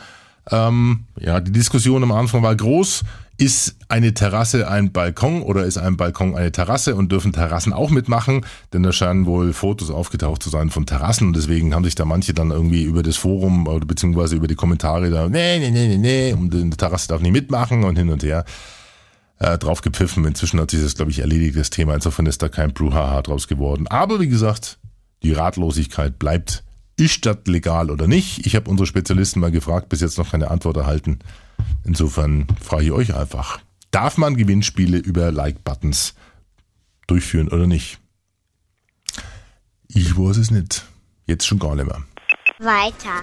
ähm, 0.51 1.05
ja, 1.19 1.39
die 1.39 1.51
Diskussion 1.51 2.03
am 2.03 2.11
Anfang 2.11 2.43
war 2.43 2.55
groß. 2.55 3.03
Ist 3.35 3.77
eine 3.87 4.13
Terrasse 4.13 4.67
ein 4.67 4.91
Balkon 4.91 5.41
oder 5.41 5.65
ist 5.65 5.77
ein 5.77 5.97
Balkon 5.97 6.35
eine 6.35 6.51
Terrasse 6.51 6.95
und 6.95 7.11
dürfen 7.11 7.33
Terrassen 7.33 7.73
auch 7.73 7.89
mitmachen? 7.89 8.45
Denn 8.73 8.83
da 8.83 8.91
scheinen 8.91 9.25
wohl 9.25 9.53
Fotos 9.53 9.89
aufgetaucht 9.89 10.43
zu 10.43 10.51
sein 10.51 10.69
von 10.69 10.85
Terrassen 10.85 11.27
und 11.27 11.35
deswegen 11.35 11.73
haben 11.73 11.83
sich 11.83 11.95
da 11.95 12.05
manche 12.05 12.35
dann 12.35 12.51
irgendwie 12.51 12.83
über 12.83 13.01
das 13.01 13.17
Forum 13.17 13.67
oder 13.67 13.87
beziehungsweise 13.87 14.35
über 14.35 14.47
die 14.47 14.55
Kommentare 14.55 15.09
da, 15.09 15.27
nee, 15.29 15.57
nee, 15.57 15.71
nee, 15.71 15.87
nee, 15.87 15.97
nee, 15.97 16.33
und 16.33 16.53
die 16.53 16.69
Terrasse 16.69 17.07
darf 17.07 17.21
nicht 17.21 17.31
mitmachen 17.31 17.83
und 17.83 17.97
hin 17.97 18.09
und 18.09 18.21
her 18.21 18.45
äh, 19.39 19.57
drauf 19.57 19.81
gepfiffen. 19.81 20.25
Inzwischen 20.25 20.59
hat 20.59 20.71
sich 20.71 20.81
das, 20.81 20.95
glaube 20.95 21.11
ich, 21.11 21.19
erledigt, 21.19 21.57
das 21.57 21.69
Thema. 21.69 21.95
Insofern 21.95 22.25
ist 22.27 22.41
da 22.41 22.49
kein 22.49 22.73
Brouhaha 22.73 23.21
draus 23.21 23.47
geworden. 23.47 23.87
Aber 23.87 24.19
wie 24.19 24.29
gesagt, 24.29 24.77
die 25.23 25.33
Ratlosigkeit 25.33 26.19
bleibt. 26.19 26.62
Ist 26.95 27.25
das 27.25 27.37
legal 27.45 27.89
oder 27.89 28.07
nicht? 28.07 28.45
Ich 28.45 28.55
habe 28.55 28.69
unsere 28.69 28.85
Spezialisten 28.85 29.39
mal 29.39 29.51
gefragt, 29.51 29.89
bis 29.89 30.01
jetzt 30.01 30.17
noch 30.19 30.29
keine 30.31 30.51
Antwort 30.51 30.77
erhalten. 30.77 31.19
Insofern 31.83 32.45
frage 32.61 32.85
ich 32.85 32.91
euch 32.91 33.15
einfach, 33.15 33.59
darf 33.89 34.17
man 34.17 34.37
Gewinnspiele 34.37 34.99
über 34.99 35.31
Like-Buttons 35.31 36.13
durchführen 37.07 37.47
oder 37.47 37.65
nicht? 37.65 37.99
Ich 39.87 40.17
weiß 40.17 40.37
es 40.37 40.51
nicht. 40.51 40.85
Jetzt 41.25 41.47
schon 41.47 41.59
gar 41.59 41.75
nicht 41.75 41.85
mehr. 41.85 42.03
Weiter. 42.59 43.21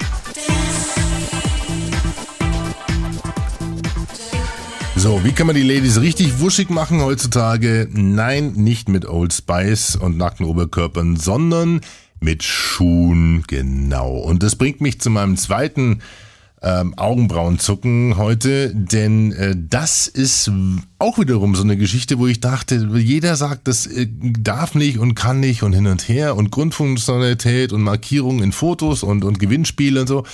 So, 4.97 5.25
wie 5.25 5.33
kann 5.33 5.47
man 5.47 5.57
die 5.57 5.63
Ladies 5.63 6.01
richtig 6.01 6.41
wuschig 6.41 6.71
machen 6.71 7.01
heutzutage? 7.01 7.89
Nein, 7.93 8.53
nicht 8.53 8.89
mit 8.89 9.07
Old 9.07 9.33
Spice 9.33 9.97
und 9.97 10.19
nackten 10.19 10.45
Oberkörpern, 10.45 11.17
sondern 11.17 11.81
mit 12.21 12.43
Schuhen, 12.43 13.45
genau. 13.47 14.17
Und 14.17 14.43
das 14.43 14.57
bringt 14.57 14.81
mich 14.81 15.01
zu 15.01 15.11
meinem 15.11 15.37
zweiten 15.37 16.01
ähm, 16.63 16.95
Augenbrauenzucken 16.97 18.17
heute, 18.19 18.75
denn 18.75 19.33
äh, 19.33 19.57
das 19.57 20.07
ist 20.07 20.51
auch 20.99 21.19
wiederum 21.19 21.55
so 21.55 21.63
eine 21.63 21.77
Geschichte, 21.77 22.19
wo 22.19 22.27
ich 22.27 22.41
dachte, 22.41 22.89
jeder 22.97 23.37
sagt, 23.37 23.67
das 23.67 23.87
äh, 23.87 24.09
darf 24.11 24.75
nicht 24.75 24.99
und 24.99 25.15
kann 25.15 25.41
nicht 25.41 25.63
und 25.63 25.73
hin 25.73 25.87
und 25.87 26.09
her 26.09 26.37
und 26.37 26.51
Grundfunktionalität 26.51 27.73
und 27.73 27.83
Markierungen 27.83 28.43
in 28.43 28.53
Fotos 28.53 29.03
und, 29.03 29.25
und 29.25 29.39
Gewinnspiele 29.39 30.03
und 30.03 30.07
so. 30.07 30.25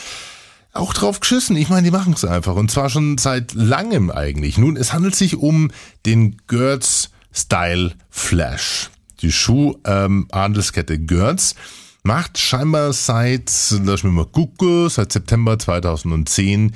Auch 0.73 0.93
drauf 0.93 1.21
geschissen. 1.21 1.57
Ich 1.57 1.71
meine, 1.71 1.85
die 1.85 1.91
machen 1.91 2.13
es 2.13 2.25
einfach. 2.25 2.55
Und 2.55 2.71
zwar 2.71 2.91
schon 2.91 3.17
seit 3.17 3.55
langem 3.55 4.11
eigentlich. 4.11 4.59
Nun, 4.59 4.77
es 4.77 4.93
handelt 4.93 5.15
sich 5.15 5.37
um 5.37 5.71
den 6.05 6.37
Gertz 6.49 7.11
Style 7.33 7.93
Flash. 8.11 8.91
Die 9.21 9.33
Schuh-Handelskette 9.33 10.95
ähm, 10.95 11.07
Gertz 11.07 11.55
macht 12.03 12.39
scheinbar 12.39 12.93
seit, 12.93 13.51
lass 13.83 14.05
mich 14.05 14.13
mal 14.13 14.27
gucken, 14.27 14.89
seit 14.89 15.13
September 15.13 15.59
2010 15.59 16.73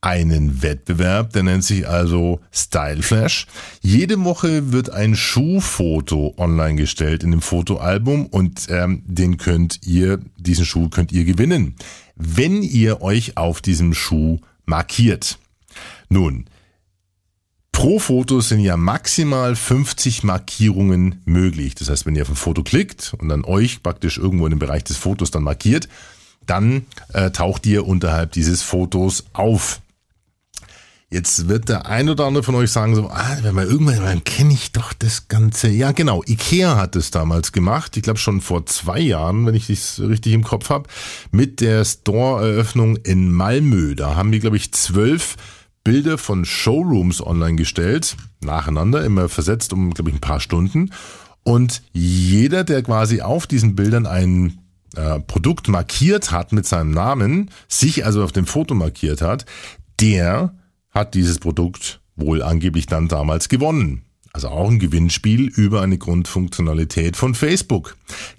einen 0.00 0.62
Wettbewerb, 0.62 1.32
der 1.32 1.42
nennt 1.42 1.64
sich 1.64 1.88
also 1.88 2.40
Style 2.52 3.02
Flash. 3.02 3.46
Jede 3.80 4.22
Woche 4.24 4.72
wird 4.72 4.90
ein 4.90 5.16
Schuhfoto 5.16 6.34
online 6.36 6.76
gestellt 6.76 7.24
in 7.24 7.32
dem 7.32 7.40
Fotoalbum 7.40 8.26
und 8.26 8.66
ähm, 8.68 9.02
den 9.06 9.38
könnt 9.38 9.80
ihr, 9.86 10.20
diesen 10.36 10.64
Schuh 10.64 10.88
könnt 10.88 11.10
ihr 11.10 11.24
gewinnen, 11.24 11.74
wenn 12.14 12.62
ihr 12.62 13.02
euch 13.02 13.36
auf 13.36 13.60
diesem 13.60 13.94
Schuh 13.94 14.38
markiert. 14.66 15.38
Nun, 16.08 16.44
Pro 17.78 18.00
Foto 18.00 18.40
sind 18.40 18.58
ja 18.58 18.76
maximal 18.76 19.54
50 19.54 20.24
Markierungen 20.24 21.22
möglich. 21.26 21.76
Das 21.76 21.88
heißt, 21.88 22.06
wenn 22.06 22.16
ihr 22.16 22.22
auf 22.22 22.28
ein 22.28 22.34
Foto 22.34 22.64
klickt 22.64 23.14
und 23.20 23.28
dann 23.28 23.44
euch 23.44 23.84
praktisch 23.84 24.18
irgendwo 24.18 24.46
in 24.46 24.50
dem 24.50 24.58
Bereich 24.58 24.82
des 24.82 24.96
Fotos 24.96 25.30
dann 25.30 25.44
markiert, 25.44 25.88
dann 26.44 26.86
äh, 27.12 27.30
taucht 27.30 27.66
ihr 27.66 27.86
unterhalb 27.86 28.32
dieses 28.32 28.62
Fotos 28.62 29.26
auf. 29.32 29.80
Jetzt 31.08 31.46
wird 31.46 31.68
der 31.68 31.86
ein 31.86 32.08
oder 32.08 32.24
andere 32.24 32.42
von 32.42 32.56
euch 32.56 32.72
sagen 32.72 32.96
so, 32.96 33.10
ah, 33.10 33.38
wenn 33.42 33.54
man 33.54 33.68
irgendwann, 33.68 34.02
dann 34.02 34.24
kenne 34.24 34.54
ich 34.54 34.72
doch 34.72 34.92
das 34.92 35.28
Ganze. 35.28 35.68
Ja, 35.68 35.92
genau. 35.92 36.24
Ikea 36.26 36.74
hat 36.74 36.96
es 36.96 37.12
damals 37.12 37.52
gemacht. 37.52 37.96
Ich 37.96 38.02
glaube 38.02 38.18
schon 38.18 38.40
vor 38.40 38.66
zwei 38.66 38.98
Jahren, 38.98 39.46
wenn 39.46 39.54
ich 39.54 39.68
das 39.68 40.00
richtig 40.00 40.32
im 40.32 40.42
Kopf 40.42 40.68
habe, 40.70 40.88
mit 41.30 41.60
der 41.60 41.84
Store-Eröffnung 41.84 42.96
in 42.96 43.30
Malmö. 43.30 43.94
Da 43.94 44.16
haben 44.16 44.32
die, 44.32 44.40
glaube 44.40 44.56
ich, 44.56 44.72
zwölf 44.72 45.36
Bilder 45.88 46.18
von 46.18 46.44
Showrooms 46.44 47.26
online 47.26 47.56
gestellt, 47.56 48.14
nacheinander, 48.44 49.02
immer 49.06 49.30
versetzt 49.30 49.72
um, 49.72 49.94
glaube 49.94 50.10
ich, 50.10 50.16
ein 50.16 50.20
paar 50.20 50.38
Stunden. 50.38 50.92
Und 51.44 51.80
jeder, 51.94 52.62
der 52.62 52.82
quasi 52.82 53.22
auf 53.22 53.46
diesen 53.46 53.74
Bildern 53.74 54.04
ein 54.04 54.58
äh, 54.96 55.18
Produkt 55.20 55.68
markiert 55.68 56.30
hat 56.30 56.52
mit 56.52 56.66
seinem 56.66 56.90
Namen, 56.90 57.50
sich 57.68 58.04
also 58.04 58.22
auf 58.22 58.32
dem 58.32 58.44
Foto 58.44 58.74
markiert 58.74 59.22
hat, 59.22 59.46
der 59.98 60.54
hat 60.90 61.14
dieses 61.14 61.38
Produkt 61.38 62.02
wohl 62.16 62.42
angeblich 62.42 62.84
dann 62.84 63.08
damals 63.08 63.48
gewonnen. 63.48 64.02
Also 64.34 64.48
auch 64.48 64.68
ein 64.68 64.80
Gewinnspiel 64.80 65.48
über 65.48 65.80
eine 65.80 65.96
Grundfunktionalität 65.96 67.16
von 67.16 67.34
Facebook. 67.34 67.96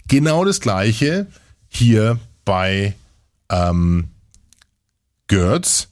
Genau 0.08 0.46
das 0.46 0.60
gleiche 0.60 1.26
hier 1.68 2.20
bei 2.46 2.94
ähm, 3.50 4.10
Gertz. 5.26 5.89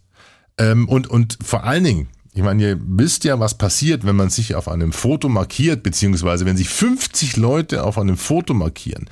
Ähm, 0.58 0.88
und, 0.88 1.08
und 1.08 1.38
vor 1.44 1.64
allen 1.64 1.84
Dingen, 1.84 2.08
ich 2.34 2.44
meine, 2.44 2.64
ihr 2.64 2.80
wisst 2.80 3.24
ja, 3.24 3.40
was 3.40 3.58
passiert, 3.58 4.06
wenn 4.06 4.16
man 4.16 4.30
sich 4.30 4.56
auf 4.56 4.68
einem 4.68 4.92
Foto 4.92 5.28
markiert, 5.30 5.82
beziehungsweise 5.84 6.46
wenn 6.46 6.58
sich 6.58 6.70
50 6.70 7.36
Leute 7.38 7.84
auf 7.84 7.98
einem 7.98 8.18
Foto 8.18 8.54
markieren. 8.54 9.10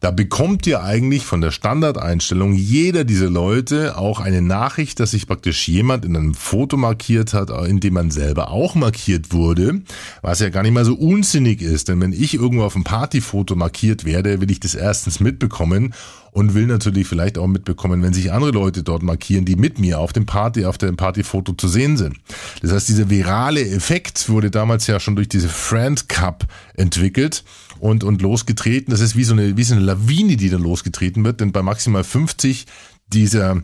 Da 0.00 0.12
bekommt 0.12 0.64
ihr 0.68 0.82
eigentlich 0.82 1.26
von 1.26 1.40
der 1.40 1.50
Standardeinstellung 1.50 2.52
jeder 2.52 3.02
dieser 3.02 3.28
Leute 3.28 3.98
auch 3.98 4.20
eine 4.20 4.40
Nachricht, 4.42 5.00
dass 5.00 5.10
sich 5.10 5.26
praktisch 5.26 5.66
jemand 5.66 6.04
in 6.04 6.16
einem 6.16 6.34
Foto 6.34 6.76
markiert 6.76 7.34
hat, 7.34 7.50
in 7.66 7.80
dem 7.80 7.94
man 7.94 8.12
selber 8.12 8.52
auch 8.52 8.76
markiert 8.76 9.32
wurde, 9.32 9.80
was 10.22 10.38
ja 10.38 10.50
gar 10.50 10.62
nicht 10.62 10.72
mal 10.72 10.84
so 10.84 10.94
unsinnig 10.94 11.62
ist, 11.62 11.88
denn 11.88 12.00
wenn 12.00 12.12
ich 12.12 12.34
irgendwo 12.34 12.62
auf 12.62 12.76
einem 12.76 12.84
Partyfoto 12.84 13.56
markiert 13.56 14.04
werde, 14.04 14.40
will 14.40 14.50
ich 14.52 14.60
das 14.60 14.76
erstens 14.76 15.18
mitbekommen 15.18 15.92
und 16.30 16.54
will 16.54 16.66
natürlich 16.66 17.08
vielleicht 17.08 17.36
auch 17.36 17.48
mitbekommen, 17.48 18.02
wenn 18.02 18.12
sich 18.12 18.30
andere 18.30 18.52
Leute 18.52 18.84
dort 18.84 19.02
markieren, 19.02 19.44
die 19.44 19.56
mit 19.56 19.80
mir 19.80 19.98
auf 19.98 20.12
dem 20.12 20.26
Party, 20.26 20.64
auf 20.64 20.78
dem 20.78 20.96
Partyfoto 20.96 21.54
zu 21.54 21.66
sehen 21.66 21.96
sind. 21.96 22.16
Das 22.62 22.70
heißt, 22.70 22.88
dieser 22.88 23.10
virale 23.10 23.68
Effekt 23.68 24.28
wurde 24.28 24.50
damals 24.50 24.86
ja 24.86 25.00
schon 25.00 25.16
durch 25.16 25.28
diese 25.28 25.48
Friend 25.48 26.08
Cup 26.08 26.46
entwickelt 26.74 27.42
und, 27.80 28.04
und 28.04 28.22
losgetreten. 28.22 28.90
Das 28.90 29.00
ist 29.00 29.16
wie 29.16 29.24
so 29.24 29.34
eine, 29.34 29.56
wie 29.56 29.64
so 29.64 29.74
eine 29.74 29.84
Lawine, 29.84 30.36
die 30.36 30.50
dann 30.50 30.62
losgetreten 30.62 31.24
wird, 31.24 31.40
denn 31.40 31.52
bei 31.52 31.62
maximal 31.62 32.04
50 32.04 32.66
dieser 33.12 33.62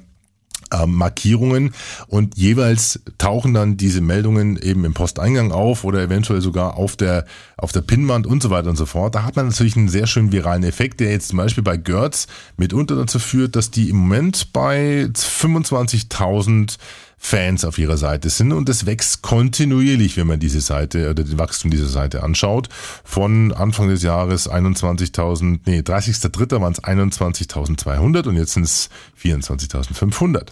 äh, 0.71 0.87
Markierungen 0.87 1.75
und 2.07 2.37
jeweils 2.37 3.01
tauchen 3.19 3.55
dann 3.55 3.77
diese 3.77 4.01
Meldungen 4.01 4.57
eben 4.57 4.85
im 4.85 4.95
Posteingang 4.95 5.53
auf 5.53 5.85
oder 5.85 6.03
eventuell 6.03 6.41
sogar 6.41 6.77
auf 6.77 6.97
der, 6.97 7.27
auf 7.57 7.73
der 7.73 7.83
Pinnwand 7.83 8.27
und 8.27 8.43
so 8.43 8.51
weiter 8.51 8.71
und 8.71 8.77
so 8.77 8.87
fort. 8.87 9.15
Da 9.15 9.25
hat 9.25 9.37
man 9.37 9.47
natürlich 9.49 9.77
einen 9.77 9.89
sehr 9.89 10.07
schönen 10.07 10.33
viralen 10.33 10.65
Effekt, 10.65 11.01
der 11.01 11.11
jetzt 11.11 11.29
zum 11.29 11.37
Beispiel 11.37 11.63
bei 11.63 11.77
Gertz 11.77 12.27
mitunter 12.57 12.97
dazu 12.97 13.19
führt, 13.19 13.57
dass 13.57 13.71
die 13.71 13.91
im 13.91 13.97
Moment 13.97 14.53
bei 14.53 15.09
25.000 15.13 16.79
Fans 17.27 17.65
auf 17.65 17.79
ihrer 17.79 17.97
Seite 17.97 18.29
sind 18.29 18.53
und 18.53 18.69
es 18.69 18.85
wächst 18.85 19.23
kontinuierlich, 19.23 20.19
wenn 20.19 20.27
man 20.27 20.39
diese 20.39 20.61
Seite 20.61 21.09
oder 21.09 21.25
den 21.25 21.39
Wachstum 21.39 21.71
dieser 21.71 21.89
Seite 21.89 22.23
anschaut. 22.23 22.69
Von 23.03 23.51
Anfang 23.51 23.89
des 23.89 24.03
Jahres 24.03 24.49
21.000, 24.49 25.61
nee, 25.65 25.79
30.3. 25.79 26.61
waren 26.61 26.75
es 26.75 26.85
21.200 26.85 28.29
und 28.29 28.37
jetzt 28.37 28.53
sind 28.53 28.65
es 28.65 28.91
24.500. 29.23 30.49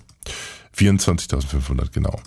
24.500, 0.75 1.93
genau. 1.93 2.19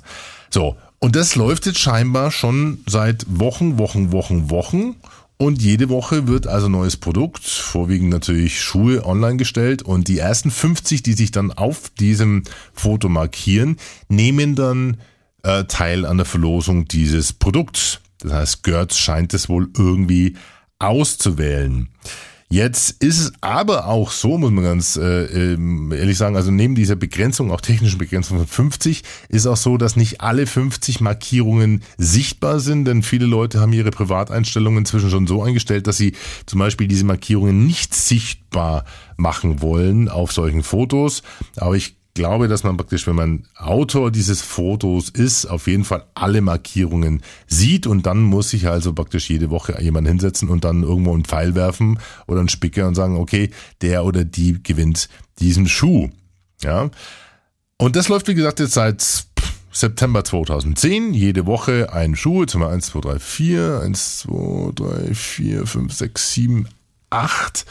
So, 0.52 0.78
und 1.00 1.16
das 1.16 1.36
läuft 1.36 1.66
jetzt 1.66 1.80
scheinbar 1.80 2.30
schon 2.30 2.84
seit 2.86 3.25
Wochen, 3.28 3.80
Wochen, 3.80 4.12
Wochen, 4.12 4.52
Wochen. 4.52 4.96
Und 5.38 5.62
jede 5.62 5.89
Woche 5.89 6.27
wird 6.27 6.48
also 6.48 6.70
neues 6.70 6.96
Produkt, 6.96 7.44
vorwiegend 7.44 8.10
natürlich 8.10 8.62
Schuhe, 8.62 9.06
online 9.06 9.36
gestellt. 9.36 9.82
Und 9.82 10.08
die 10.08 10.20
ersten 10.20 10.50
50, 10.50 11.04
die 11.04 11.13
sich 11.13 11.32
dann 11.32 11.51
auf 11.51 11.89
diesem 11.89 12.44
Foto 12.74 13.10
markieren, 13.10 13.77
nehmen 14.08 14.56
dann 14.56 14.98
äh, 15.44 15.65
teil 15.65 16.06
an 16.06 16.18
der 16.18 16.25
Verlosung 16.25 16.88
dieses 16.88 17.34
Produkts. 17.34 18.00
Das 18.20 18.32
heißt, 18.32 18.63
Gertz 18.63 18.98
scheint 18.98 19.34
es 19.34 19.50
wohl 19.50 19.70
irgendwie 19.77 20.38
auszuwählen. 20.80 21.89
Jetzt 22.48 23.04
ist 23.04 23.20
es 23.20 23.34
aber 23.42 23.88
auch 23.88 24.12
so, 24.12 24.38
muss 24.38 24.52
man 24.52 24.64
ganz 24.64 24.98
äh, 24.98 25.54
ähm, 25.54 25.92
ehrlich 25.92 26.18
sagen, 26.18 26.36
also 26.36 26.52
neben 26.52 26.75
dieser 26.75 26.96
Begrenzung, 26.96 27.51
auch 27.51 27.60
technischen 27.60 27.98
Begrenzung 27.98 28.38
von 28.38 28.48
50, 28.48 29.01
ist 29.29 29.48
auch 29.48 29.58
so, 29.58 29.77
dass 29.77 29.96
nicht 29.96 30.22
alle 30.22 30.46
50 30.46 31.01
Markierungen 31.01 31.81
sichtbar 31.98 32.60
sind, 32.60 32.86
denn 32.86 33.01
viele 33.01 33.25
Leute 33.25 33.60
haben 33.60 33.74
ihre 33.74 33.90
Privateinstellungen 33.90 34.79
inzwischen 34.79 35.10
schon 35.10 35.25
so 35.25 35.42
eingestellt, 35.42 35.88
dass 35.88 35.98
sie 35.98 36.14
zum 36.46 36.60
Beispiel 36.60 36.88
diese 36.88 37.03
Markierungen 37.03 37.66
nicht 37.66 37.96
sichtbar 37.96 38.86
machen 39.18 39.62
wollen 39.62 40.08
auf 40.08 40.31
solchen 40.31 40.62
Fotos. 40.62 41.24
Aber 41.58 41.75
ich 41.75 41.98
glaube, 42.16 42.48
dass 42.48 42.64
man 42.64 42.78
praktisch, 42.78 43.06
wenn 43.06 43.16
man 43.16 43.44
Autor 43.56 44.10
dieses 44.10 44.42
Fotos 44.42 45.10
ist, 45.10 45.46
auf 45.46 45.68
jeden 45.68 45.84
Fall 45.84 46.06
alle 46.16 46.42
Markierungen 46.42 47.22
sieht 47.46 47.86
und 47.86 48.08
dann 48.08 48.24
muss 48.24 48.50
sich 48.50 48.68
also 48.68 48.94
praktisch 48.94 49.30
jede 49.30 49.51
Woche 49.51 49.80
jemand 49.82 50.08
hinsetzen 50.08 50.50
und 50.50 50.64
dann 50.64 50.82
irgendwo 50.82 51.14
einen 51.14 51.25
Pfeil 51.25 51.54
werfen 51.54 52.00
oder 52.25 52.40
einen 52.40 52.50
Spicker 52.50 52.88
und 52.88 52.96
sagen, 52.96 53.18
okay, 53.18 53.51
der 53.82 54.06
oder 54.06 54.24
die 54.24 54.64
gewinnt 54.64 55.10
diesen 55.40 55.68
Schuh. 55.68 56.10
Ja. 56.64 56.90
Und 57.78 57.96
das 57.98 58.08
läuft, 58.08 58.30
wie 58.30 58.36
gesagt, 58.36 58.62
jetzt 58.62 58.74
seit 58.74 59.25
September 59.72 60.24
2010, 60.24 61.14
jede 61.14 61.46
Woche 61.46 61.92
ein 61.92 62.16
Schuh, 62.16 62.42
jetzt 62.42 62.54
haben 62.54 62.62
wir 62.62 62.70
1, 62.70 62.88
2, 62.88 63.01
3, 63.01 63.20
4, 63.20 63.82
1, 63.84 64.20
2, 64.20 64.72
3, 64.74 65.14
4, 65.14 65.68
5, 65.68 65.94
6, 65.94 66.34
7, 66.34 66.68
8, 67.10 67.66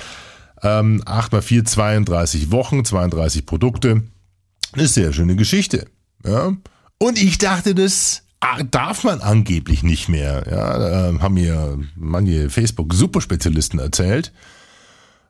ähm, 0.62 1.02
8 1.06 1.32
mal 1.32 1.40
4, 1.40 1.64
32 1.64 2.50
Wochen, 2.50 2.84
32 2.84 3.46
Produkte. 3.46 4.02
Eine 4.74 4.88
sehr 4.88 5.12
schöne 5.12 5.36
Geschichte. 5.36 5.86
Ja. 6.24 6.52
Und 6.98 7.22
ich 7.22 7.38
dachte, 7.38 7.74
das 7.74 8.22
darf 8.70 9.04
man 9.04 9.20
angeblich 9.20 9.82
nicht 9.82 10.08
mehr. 10.08 10.44
Ja, 10.50 10.78
da 10.78 11.20
haben 11.20 11.34
mir 11.34 11.78
manche 11.96 12.50
Facebook-Superspezialisten 12.50 13.78
erzählt. 13.78 14.32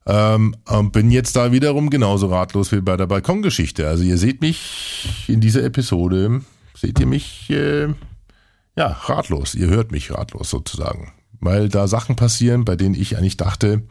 Ähm, 0.06 0.54
und 0.66 0.92
bin 0.92 1.10
jetzt 1.10 1.34
da 1.36 1.52
wiederum 1.52 1.88
genauso 1.88 2.26
ratlos 2.26 2.72
wie 2.72 2.80
bei 2.80 2.96
der 2.96 3.06
Balkongeschichte. 3.06 3.88
Also 3.88 4.02
ihr 4.02 4.18
seht 4.18 4.42
mich 4.42 5.24
in 5.28 5.40
dieser 5.40 5.64
Episode, 5.64 6.42
seht 6.76 7.00
ihr 7.00 7.06
mich 7.06 7.48
äh, 7.48 7.88
ja 8.76 8.86
ratlos. 8.86 9.54
Ihr 9.54 9.68
hört 9.68 9.92
mich 9.92 10.10
ratlos 10.10 10.50
sozusagen, 10.50 11.12
weil 11.40 11.70
da 11.70 11.88
Sachen 11.88 12.16
passieren, 12.16 12.66
bei 12.66 12.76
denen 12.76 12.94
ich 12.94 13.16
eigentlich 13.16 13.38
dachte, 13.38 13.82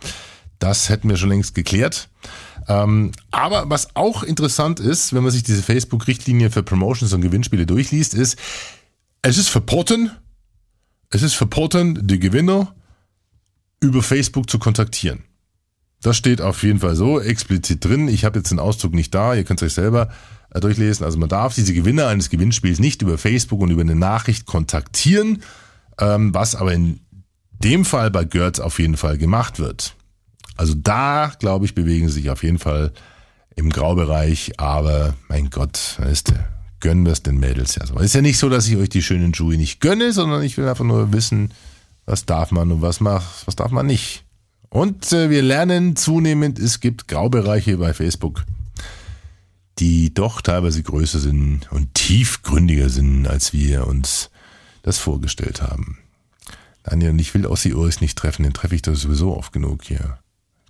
das 0.60 0.89
hätten 0.89 1.10
wir 1.10 1.18
schon 1.18 1.30
längst 1.30 1.56
geklärt. 1.56 2.10
Ähm, 2.67 3.12
aber 3.32 3.69
was 3.69 3.95
auch 3.95 4.23
interessant 4.23 4.80
ist, 4.80 5.13
wenn 5.13 5.23
man 5.23 5.32
sich 5.32 5.43
diese 5.43 5.62
Facebook-Richtlinie 5.62 6.49
für 6.49 6.63
Promotions 6.63 7.13
und 7.13 7.21
Gewinnspiele 7.21 7.65
durchliest, 7.65 8.13
ist, 8.13 8.38
es 9.21 9.38
ist 9.38 9.49
verboten, 9.49 10.12
es 11.10 11.21
ist 11.21 11.34
verboten, 11.34 12.08
die 12.08 12.19
Gewinner 12.19 12.73
über 13.80 14.02
Facebook 14.02 14.49
zu 14.49 14.60
kontaktieren. 14.60 15.23
Das 16.02 16.17
steht 16.17 16.41
auf 16.41 16.63
jeden 16.63 16.80
Fall 16.80 16.95
so 16.95 17.19
explizit 17.19 17.84
drin. 17.84 18.08
Ich 18.08 18.26
habe 18.26 18.39
jetzt 18.39 18.52
den 18.52 18.60
Auszug 18.60 18.93
nicht 18.93 19.13
da, 19.15 19.34
ihr 19.34 19.45
könnt 19.45 19.62
es 19.62 19.67
euch 19.67 19.73
selber 19.73 20.10
äh, 20.52 20.60
durchlesen. 20.60 21.06
Also 21.06 21.17
man 21.17 21.30
darf 21.30 21.56
diese 21.56 21.73
Gewinner 21.73 22.08
eines 22.08 22.30
Gewinnspiels 22.30 22.80
nicht 22.80 23.02
über 23.02 23.17
Facebook 23.17 23.62
und 23.62 23.71
über 23.71 23.82
eine 23.82 23.95
Nachricht 23.95 24.45
kontaktieren, 24.45 25.43
ähm, 25.99 26.34
was 26.34 26.56
aber 26.56 26.73
in 26.73 26.99
dem 27.52 27.86
Fall 27.86 28.12
bei 28.12 28.26
Gertz 28.26 28.60
auf 28.60 28.80
jeden 28.80 28.97
Fall 28.97 29.17
gemacht 29.17 29.60
wird. 29.60 29.95
Also 30.56 30.74
da, 30.76 31.32
glaube 31.39 31.66
ich, 31.66 31.76
bewegen 31.76 32.08
sie 32.10 32.16
sich 32.16 32.30
auf 32.30 32.44
jeden 32.44 32.60
Fall 32.60 32.94
im 33.56 33.70
Graubereich, 33.70 34.60
aber 34.60 35.13
mein 35.28 35.50
Gott, 35.50 35.96
weißt 36.00 36.30
du, 36.30 36.34
gönnen 36.80 37.06
wir 37.06 37.13
es 37.13 37.24
den 37.24 37.39
Mädels 37.39 37.76
ja 37.76 37.86
so. 37.86 37.96
Es 37.96 38.06
ist 38.06 38.16
ja 38.16 38.22
nicht 38.22 38.38
so, 38.38 38.50
dass 38.50 38.68
ich 38.68 38.76
euch 38.78 38.89
die 38.89 39.04
schönen 39.04 39.34
Schuhe 39.34 39.58
nicht 39.58 39.80
gönne, 39.80 40.12
sondern 40.12 40.44
ich 40.44 40.58
will 40.58 40.68
einfach 40.68 40.86
nur 40.86 41.13
wissen, 41.13 41.52
was 42.06 42.26
darf 42.26 42.52
man 42.52 42.72
und 42.72 42.82
was 42.82 43.00
macht, 43.00 43.48
was 43.48 43.56
darf 43.56 43.72
man 43.72 43.86
nicht. 43.86 44.26
Und 44.70 45.12
äh, 45.13 45.30
wir 45.30 45.42
lernen 45.42 45.96
zunehmend, 45.96 46.60
es 46.60 46.80
gibt 46.80 47.08
Graubereiche 47.08 47.78
bei 47.78 47.94
Facebook, 47.94 48.44
die 49.80 50.13
doch 50.13 50.42
teilweise 50.42 50.82
größer 50.82 51.20
sind 51.20 51.72
und 51.72 51.94
tiefgründiger 51.94 52.89
sind, 52.89 53.28
als 53.28 53.54
wir 53.54 53.88
uns 53.88 54.30
das 54.82 54.98
vorgestellt 54.98 55.62
haben. 55.62 56.00
Daniel, 56.84 57.18
ich 57.20 57.34
will 57.34 57.46
Ossi 57.46 57.74
Urs 57.74 58.02
nicht 58.02 58.18
treffen, 58.18 58.44
den 58.44 58.54
treffe 58.54 58.76
ich 58.76 58.82
doch 58.82 58.96
sowieso 58.96 59.38
oft 59.38 59.54
genug 59.54 59.84
hier 59.86 60.18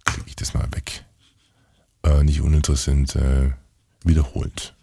klicke 0.06 0.30
ich 0.30 0.36
das 0.36 0.54
mal 0.54 0.68
weg. 0.72 1.04
Äh, 2.04 2.24
nicht 2.24 2.42
uninteressant, 2.42 3.16
äh, 3.16 3.52
wiederholt. 4.04 4.74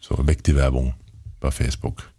So, 0.00 0.26
weg 0.26 0.42
die 0.44 0.56
Werbung 0.56 0.94
bei 1.40 1.50
Facebook. 1.50 2.10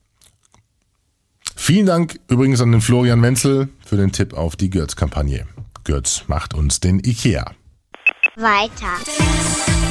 Vielen 1.56 1.86
Dank 1.86 2.20
übrigens 2.30 2.62
an 2.62 2.72
den 2.72 2.82
Florian 2.82 3.22
Wenzel 3.22 3.70
für 3.86 3.98
den 3.98 4.12
Tipp 4.12 4.34
auf 4.34 4.56
die 4.56 4.70
Götz-Kampagne. 4.70 5.46
Götz 5.84 6.24
macht 6.28 6.54
uns 6.54 6.80
den 6.80 7.00
IKEA. 7.00 7.52
Weiter. 8.36 9.89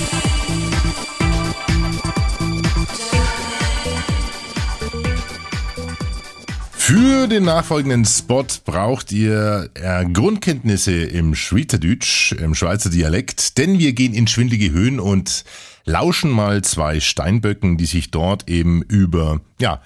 Für 6.88 7.26
den 7.26 7.44
nachfolgenden 7.44 8.06
Spot 8.06 8.46
braucht 8.64 9.12
ihr 9.12 9.68
äh, 9.74 10.06
Grundkenntnisse 10.06 10.94
im 10.94 11.34
Schweizerdeutsch, 11.34 12.32
im 12.32 12.54
Schweizer 12.54 12.88
Dialekt, 12.88 13.58
denn 13.58 13.78
wir 13.78 13.92
gehen 13.92 14.14
in 14.14 14.26
schwindige 14.26 14.70
Höhen 14.70 14.98
und 14.98 15.44
lauschen 15.84 16.30
mal 16.30 16.64
zwei 16.64 17.00
Steinböcken, 17.00 17.76
die 17.76 17.84
sich 17.84 18.10
dort 18.10 18.48
eben 18.48 18.80
über, 18.80 19.42
ja, 19.60 19.82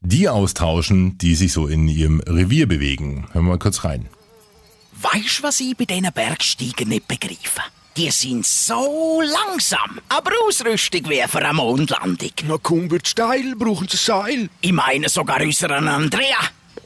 die 0.00 0.30
austauschen, 0.30 1.18
die 1.18 1.34
sich 1.34 1.52
so 1.52 1.66
in 1.66 1.86
ihrem 1.86 2.20
Revier 2.20 2.66
bewegen. 2.66 3.26
Hören 3.32 3.44
wir 3.44 3.50
mal 3.50 3.58
kurz 3.58 3.84
rein. 3.84 4.08
Weisst 5.02 5.42
was 5.42 5.60
ich 5.60 5.76
bei 5.76 5.84
diesen 5.84 6.10
Bergsteigern 6.14 6.88
nicht 6.88 7.06
begreife? 7.06 7.60
Die 7.98 8.12
sind 8.12 8.46
so 8.46 9.20
langsam, 9.20 9.98
aber 10.08 10.30
Ausrüstung 10.46 11.10
wie 11.10 11.20
für 11.26 11.38
eine 11.38 11.52
Mondlandung. 11.52 12.30
Na 12.44 12.56
komm, 12.62 12.88
wird 12.92 13.08
steil, 13.08 13.56
brauchen 13.56 13.88
sie 13.88 13.96
Seil. 13.96 14.48
Ich 14.60 14.70
meine 14.70 15.08
sogar 15.08 15.40
unseren 15.40 15.88
Andrea. 15.88 16.38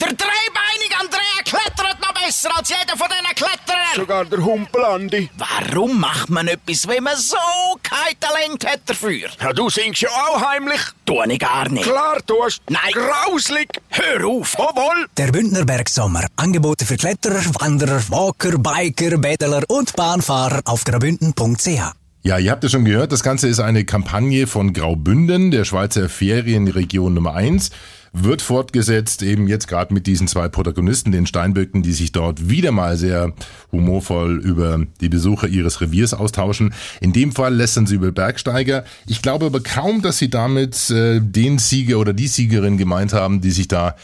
Der 0.03 0.15
dreibeinige 0.15 0.97
Andrea 1.01 1.43
klettert 1.45 2.01
noch 2.01 2.13
besser 2.13 2.51
als 2.59 2.69
jeder 2.69 2.97
von 2.97 3.07
diesen 3.09 3.37
Kletterern. 3.37 3.95
Sogar 3.95 4.25
der 4.25 4.45
Humpelandi. 4.45 5.31
Warum 5.39 6.01
macht 6.01 6.29
man 6.29 6.49
etwas, 6.49 6.89
wenn 6.89 7.05
man 7.05 7.17
so 7.17 7.37
kein 7.85 8.19
Talent 8.19 8.67
hat 8.67 8.81
dafür? 8.87 9.29
Ja, 9.41 9.53
du 9.53 9.71
singst 9.71 10.03
ja 10.03 10.09
auch 10.09 10.41
heimlich. 10.45 10.81
Tu 11.07 11.23
ich 11.23 11.39
gar 11.39 11.69
nicht. 11.69 11.85
Klar, 11.85 12.19
du 12.27 12.35
hast. 12.43 12.63
Nein. 12.69 12.91
Grauslig. 12.93 13.69
Hör 13.91 14.27
auf. 14.27 14.59
Obwohl. 14.59 15.07
Der 15.17 15.31
Bündner 15.31 15.65
Bergsommer. 15.65 16.27
Angebote 16.35 16.85
für 16.85 16.97
Kletterer, 16.97 17.45
Wanderer, 17.61 18.03
Walker, 18.09 18.59
Biker, 18.59 19.19
Bädeler 19.19 19.63
und 19.69 19.95
Bahnfahrer 19.95 20.63
auf 20.65 20.83
graubünden.ch. 20.83 21.93
Ja, 22.25 22.39
ihr 22.39 22.51
habt 22.51 22.65
es 22.65 22.73
schon 22.73 22.85
gehört, 22.85 23.13
das 23.13 23.23
Ganze 23.23 23.47
ist 23.47 23.61
eine 23.61 23.85
Kampagne 23.85 24.49
von 24.49 24.73
Graubünden, 24.73 25.53
der 25.53 25.65
Schweizer 25.65 26.09
Ferienregion 26.09 27.15
Nummer 27.15 27.35
eins 27.35 27.71
wird 28.13 28.43
fortgesetzt, 28.43 29.23
eben 29.23 29.49
jetzt 29.49 29.69
gerade 29.69 29.95
mit 29.95 30.07
diesen 30.07 30.29
zwei 30.29 30.49
Protagonisten, 30.49 31.13
den 31.13 31.27
Steinböcken, 31.27 31.83
die 31.83 31.93
sich 31.93 32.13
dort 32.13 32.49
wieder 32.49 32.71
mal 32.71 32.97
sehr 32.97 33.33
humorvoll 33.71 34.39
über 34.39 34.87
die 35.01 35.09
Besucher 35.09 35.49
ihres 35.49 35.81
Reviers 35.81 36.13
austauschen. 36.13 36.75
In 37.01 37.13
dem 37.13 37.33
Fall 37.33 37.55
lästern 37.55 37.87
sie 37.87 37.95
über 37.95 38.13
Bergsteiger. 38.13 38.85
Ich 39.07 39.23
glaube 39.23 39.47
aber 39.47 39.61
kaum, 39.61 40.03
dass 40.03 40.19
sie 40.19 40.29
damit 40.29 40.91
äh, 40.91 41.21
den 41.21 41.59
Sieger 41.59 41.99
oder 41.99 42.13
die 42.13 42.29
Siegerin 42.29 42.77
gemeint 42.77 43.15
haben, 43.15 43.41
die 43.41 43.51
sich 43.51 43.69
da 43.69 43.97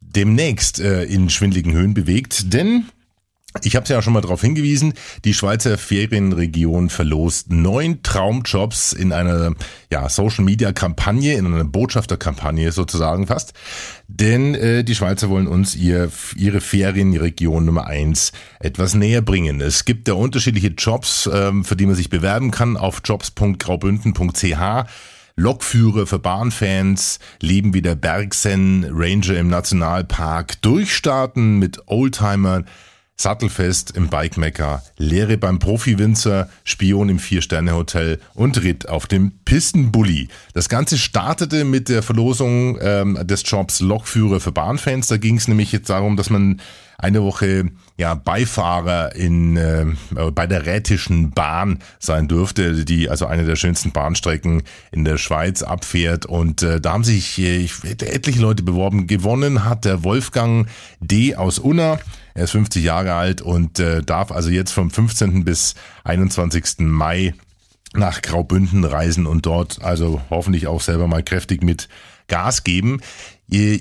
demnächst 0.00 0.80
äh, 0.80 1.04
in 1.04 1.30
schwindligen 1.30 1.72
Höhen 1.72 1.94
bewegt, 1.94 2.52
denn 2.52 2.84
ich 3.62 3.76
habe 3.76 3.84
es 3.84 3.88
ja 3.88 4.02
schon 4.02 4.12
mal 4.12 4.20
darauf 4.20 4.40
hingewiesen, 4.40 4.94
die 5.24 5.32
Schweizer 5.32 5.78
Ferienregion 5.78 6.90
verlost 6.90 7.52
neun 7.52 8.02
Traumjobs 8.02 8.92
in 8.92 9.12
einer 9.12 9.54
ja, 9.92 10.08
Social-Media-Kampagne, 10.08 11.34
in 11.34 11.46
einer 11.46 11.64
Botschafterkampagne 11.64 12.72
sozusagen 12.72 13.28
fast. 13.28 13.52
Denn 14.08 14.56
äh, 14.56 14.82
die 14.82 14.96
Schweizer 14.96 15.28
wollen 15.28 15.46
uns 15.46 15.76
ihr, 15.76 16.10
ihre 16.34 16.60
Ferienregion 16.60 17.64
Nummer 17.64 17.86
eins 17.86 18.32
etwas 18.58 18.94
näher 18.94 19.22
bringen. 19.22 19.60
Es 19.60 19.84
gibt 19.84 20.08
da 20.08 20.14
unterschiedliche 20.14 20.68
Jobs, 20.68 21.30
ähm, 21.32 21.64
für 21.64 21.76
die 21.76 21.86
man 21.86 21.94
sich 21.94 22.10
bewerben 22.10 22.50
kann 22.50 22.76
auf 22.76 23.02
jobs.graubünden.ch. 23.04 24.88
Lokführer 25.36 26.06
für 26.06 26.18
Bahnfans, 26.18 27.18
Leben 27.40 27.74
wie 27.74 27.82
der 27.82 27.96
Bergsen, 27.96 28.86
Ranger 28.90 29.36
im 29.36 29.48
Nationalpark, 29.48 30.62
Durchstarten 30.62 31.58
mit 31.58 31.82
Oldtimer, 31.86 32.64
Sattelfest 33.16 33.92
im 33.96 34.08
Bikemecker, 34.08 34.82
Lehre 34.98 35.38
beim 35.38 35.58
Profi-Winzer, 35.58 36.48
Spion 36.64 37.08
im 37.08 37.18
Vier-Sterne-Hotel 37.18 38.18
und 38.34 38.62
Ritt 38.62 38.88
auf 38.88 39.06
dem 39.06 39.32
Pistenbully. 39.44 40.28
Das 40.52 40.68
Ganze 40.68 40.98
startete 40.98 41.64
mit 41.64 41.88
der 41.88 42.02
Verlosung 42.02 42.78
ähm, 42.80 43.18
des 43.22 43.42
Jobs 43.46 43.80
Lokführer 43.80 44.40
für 44.40 44.52
Bahnfans. 44.52 45.06
Da 45.06 45.16
ging 45.16 45.36
es 45.36 45.48
nämlich 45.48 45.70
jetzt 45.72 45.90
darum, 45.90 46.16
dass 46.16 46.28
man 46.28 46.60
eine 46.98 47.22
Woche 47.22 47.70
ja 47.96 48.14
Beifahrer 48.14 49.14
in 49.14 49.56
äh, 49.56 49.86
bei 50.32 50.46
der 50.46 50.66
Rätischen 50.66 51.30
Bahn 51.30 51.80
sein 51.98 52.28
durfte, 52.28 52.84
die 52.84 53.08
also 53.08 53.26
eine 53.26 53.44
der 53.44 53.56
schönsten 53.56 53.92
Bahnstrecken 53.92 54.62
in 54.90 55.04
der 55.04 55.18
Schweiz 55.18 55.62
abfährt 55.62 56.26
und 56.26 56.62
äh, 56.62 56.80
da 56.80 56.92
haben 56.92 57.04
sich 57.04 57.38
äh, 57.38 57.68
etliche 57.84 58.40
Leute 58.40 58.62
beworben. 58.62 59.06
Gewonnen 59.06 59.64
hat 59.64 59.84
der 59.84 60.02
Wolfgang 60.02 60.68
D 61.00 61.36
aus 61.36 61.58
Unna. 61.58 61.98
Er 62.34 62.44
ist 62.44 62.50
50 62.50 62.82
Jahre 62.82 63.14
alt 63.14 63.42
und 63.42 63.78
äh, 63.78 64.02
darf 64.02 64.32
also 64.32 64.50
jetzt 64.50 64.72
vom 64.72 64.90
15. 64.90 65.44
bis 65.44 65.74
21. 66.02 66.80
Mai 66.80 67.34
nach 67.92 68.22
Graubünden 68.22 68.84
reisen 68.84 69.26
und 69.26 69.46
dort 69.46 69.82
also 69.82 70.20
hoffentlich 70.30 70.66
auch 70.66 70.80
selber 70.80 71.06
mal 71.06 71.22
kräftig 71.22 71.62
mit 71.62 71.88
Gas 72.26 72.64
geben. 72.64 73.00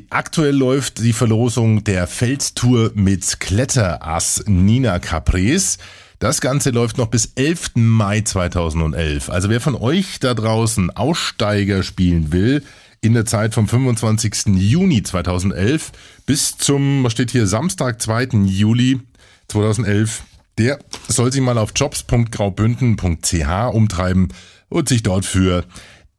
Aktuell 0.10 0.56
läuft 0.56 1.00
die 1.00 1.14
Verlosung 1.14 1.84
der 1.84 2.06
Felstour 2.06 2.92
mit 2.94 3.40
Kletterass 3.40 4.44
Nina 4.46 5.00
Capres. 5.00 5.80
Das 6.20 6.42
Ganze 6.42 6.70
läuft 6.70 6.98
noch 6.98 7.08
bis 7.08 7.32
11. 7.36 7.72
Mai 7.76 8.22
2011. 8.22 9.30
Also 9.30 9.50
wer 9.50 9.62
von 9.62 9.76
euch 9.76 10.20
da 10.20 10.34
draußen 10.34 10.92
Aussteiger 10.92 11.82
spielen 11.82 12.32
will, 12.32 12.64
in 13.04 13.14
der 13.14 13.26
Zeit 13.26 13.54
vom 13.54 13.68
25. 13.68 14.56
Juni 14.56 15.04
2011 15.04 15.92
bis 16.26 16.58
zum, 16.58 17.04
was 17.04 17.12
steht 17.12 17.32
hier, 17.32 17.48
Samstag, 17.48 18.02
2. 18.02 18.30
Juli 18.46 19.02
2011, 19.50 20.24
der 20.58 20.80
soll 21.10 21.32
sich 21.32 21.42
mal 21.42 21.58
auf 21.58 21.72
jobs.graubünden.ch 21.76 23.74
umtreiben 23.74 24.30
und 24.70 24.88
sich 24.88 25.04
dort 25.04 25.26
für 25.26 25.66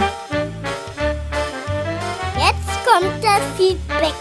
Jetzt 2.36 2.84
kommt 2.84 3.24
das 3.24 3.40
Feedback. 3.56 4.14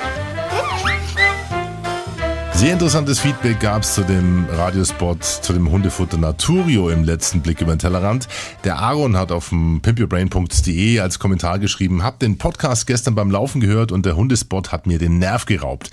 Sehr 2.59 2.73
interessantes 2.73 3.21
Feedback 3.21 3.61
gab 3.61 3.83
es 3.83 3.95
zu 3.95 4.03
dem 4.03 4.45
Radiospot, 4.49 5.23
zu 5.23 5.53
dem 5.53 5.71
Hundefutter 5.71 6.17
Naturio 6.17 6.89
im 6.89 7.05
letzten 7.05 7.39
Blick 7.39 7.61
über 7.61 7.73
den 7.73 7.79
Tellerrand. 7.79 8.27
Der 8.65 8.79
Aaron 8.79 9.15
hat 9.15 9.31
auf 9.31 9.47
dem 9.47 9.79
pimpyourbrain.de 9.79 10.99
als 10.99 11.19
Kommentar 11.19 11.59
geschrieben, 11.59 12.03
hab 12.03 12.19
den 12.19 12.37
Podcast 12.37 12.85
gestern 12.85 13.15
beim 13.15 13.31
Laufen 13.31 13.61
gehört 13.61 13.93
und 13.93 14.05
der 14.05 14.17
Hundespot 14.17 14.73
hat 14.73 14.87
mir 14.87 14.99
den 14.99 15.19
Nerv 15.19 15.45
geraubt. 15.45 15.89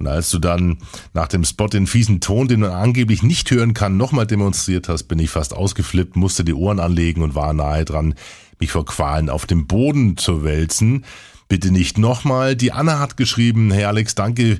Und 0.00 0.08
als 0.08 0.30
du 0.30 0.40
dann 0.40 0.78
nach 1.14 1.28
dem 1.28 1.44
Spot 1.44 1.68
den 1.68 1.86
fiesen 1.86 2.20
Ton, 2.20 2.48
den 2.48 2.60
man 2.60 2.72
angeblich 2.72 3.22
nicht 3.22 3.48
hören 3.52 3.72
kann, 3.72 3.96
nochmal 3.96 4.26
demonstriert 4.26 4.88
hast, 4.88 5.04
bin 5.04 5.20
ich 5.20 5.30
fast 5.30 5.54
ausgeflippt, 5.54 6.16
musste 6.16 6.42
die 6.42 6.54
Ohren 6.54 6.80
anlegen 6.80 7.22
und 7.22 7.36
war 7.36 7.52
nahe 7.52 7.84
dran, 7.84 8.16
mich 8.58 8.72
vor 8.72 8.84
Qualen 8.84 9.30
auf 9.30 9.46
dem 9.46 9.68
Boden 9.68 10.16
zu 10.16 10.42
wälzen. 10.42 11.04
Bitte 11.46 11.70
nicht 11.70 11.96
nochmal. 11.96 12.56
Die 12.56 12.72
Anna 12.72 12.98
hat 12.98 13.16
geschrieben, 13.16 13.70
hey 13.70 13.84
Alex, 13.84 14.16
danke 14.16 14.58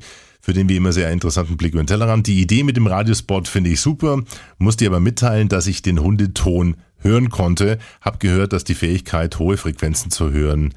für 0.48 0.54
den 0.54 0.70
wie 0.70 0.76
immer 0.76 0.92
sehr 0.92 1.12
interessanten 1.12 1.58
Blick 1.58 1.74
über 1.74 1.82
den 1.82 1.88
Tellerrand. 1.88 2.26
Die 2.26 2.40
Idee 2.40 2.62
mit 2.62 2.78
dem 2.78 2.86
Radiospot 2.86 3.48
finde 3.48 3.68
ich 3.68 3.82
super, 3.82 4.22
muss 4.56 4.78
dir 4.78 4.88
aber 4.88 4.98
mitteilen, 4.98 5.50
dass 5.50 5.66
ich 5.66 5.82
den 5.82 6.00
Hundeton 6.00 6.78
hören 7.00 7.28
konnte. 7.28 7.76
Hab 8.00 8.18
gehört, 8.18 8.54
dass 8.54 8.64
die 8.64 8.74
Fähigkeit, 8.74 9.38
hohe 9.38 9.58
Frequenzen 9.58 10.10
zu 10.10 10.32
hören, 10.32 10.72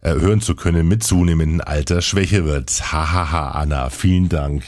äh, 0.00 0.14
hören 0.14 0.40
zu 0.40 0.54
können, 0.54 0.88
mit 0.88 1.02
zunehmendem 1.02 1.60
Alter 1.60 2.00
schwächer 2.00 2.46
wird. 2.46 2.92
Hahaha, 2.92 3.50
Anna, 3.50 3.90
vielen 3.90 4.30
Dank 4.30 4.64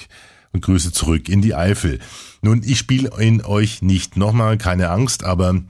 und 0.53 0.61
Grüße 0.61 0.93
zurück 0.93 1.31
in 1.31 1.41
die 1.41 1.55
Eifel. 1.55 1.99
Nun, 2.43 2.61
ich 2.63 2.77
spiele 2.77 3.11
ihn 3.23 3.41
euch 3.41 3.81
nicht 3.81 4.19
nochmal, 4.19 4.59
keine 4.59 4.91
Angst, 4.91 5.25
aber 5.25 5.63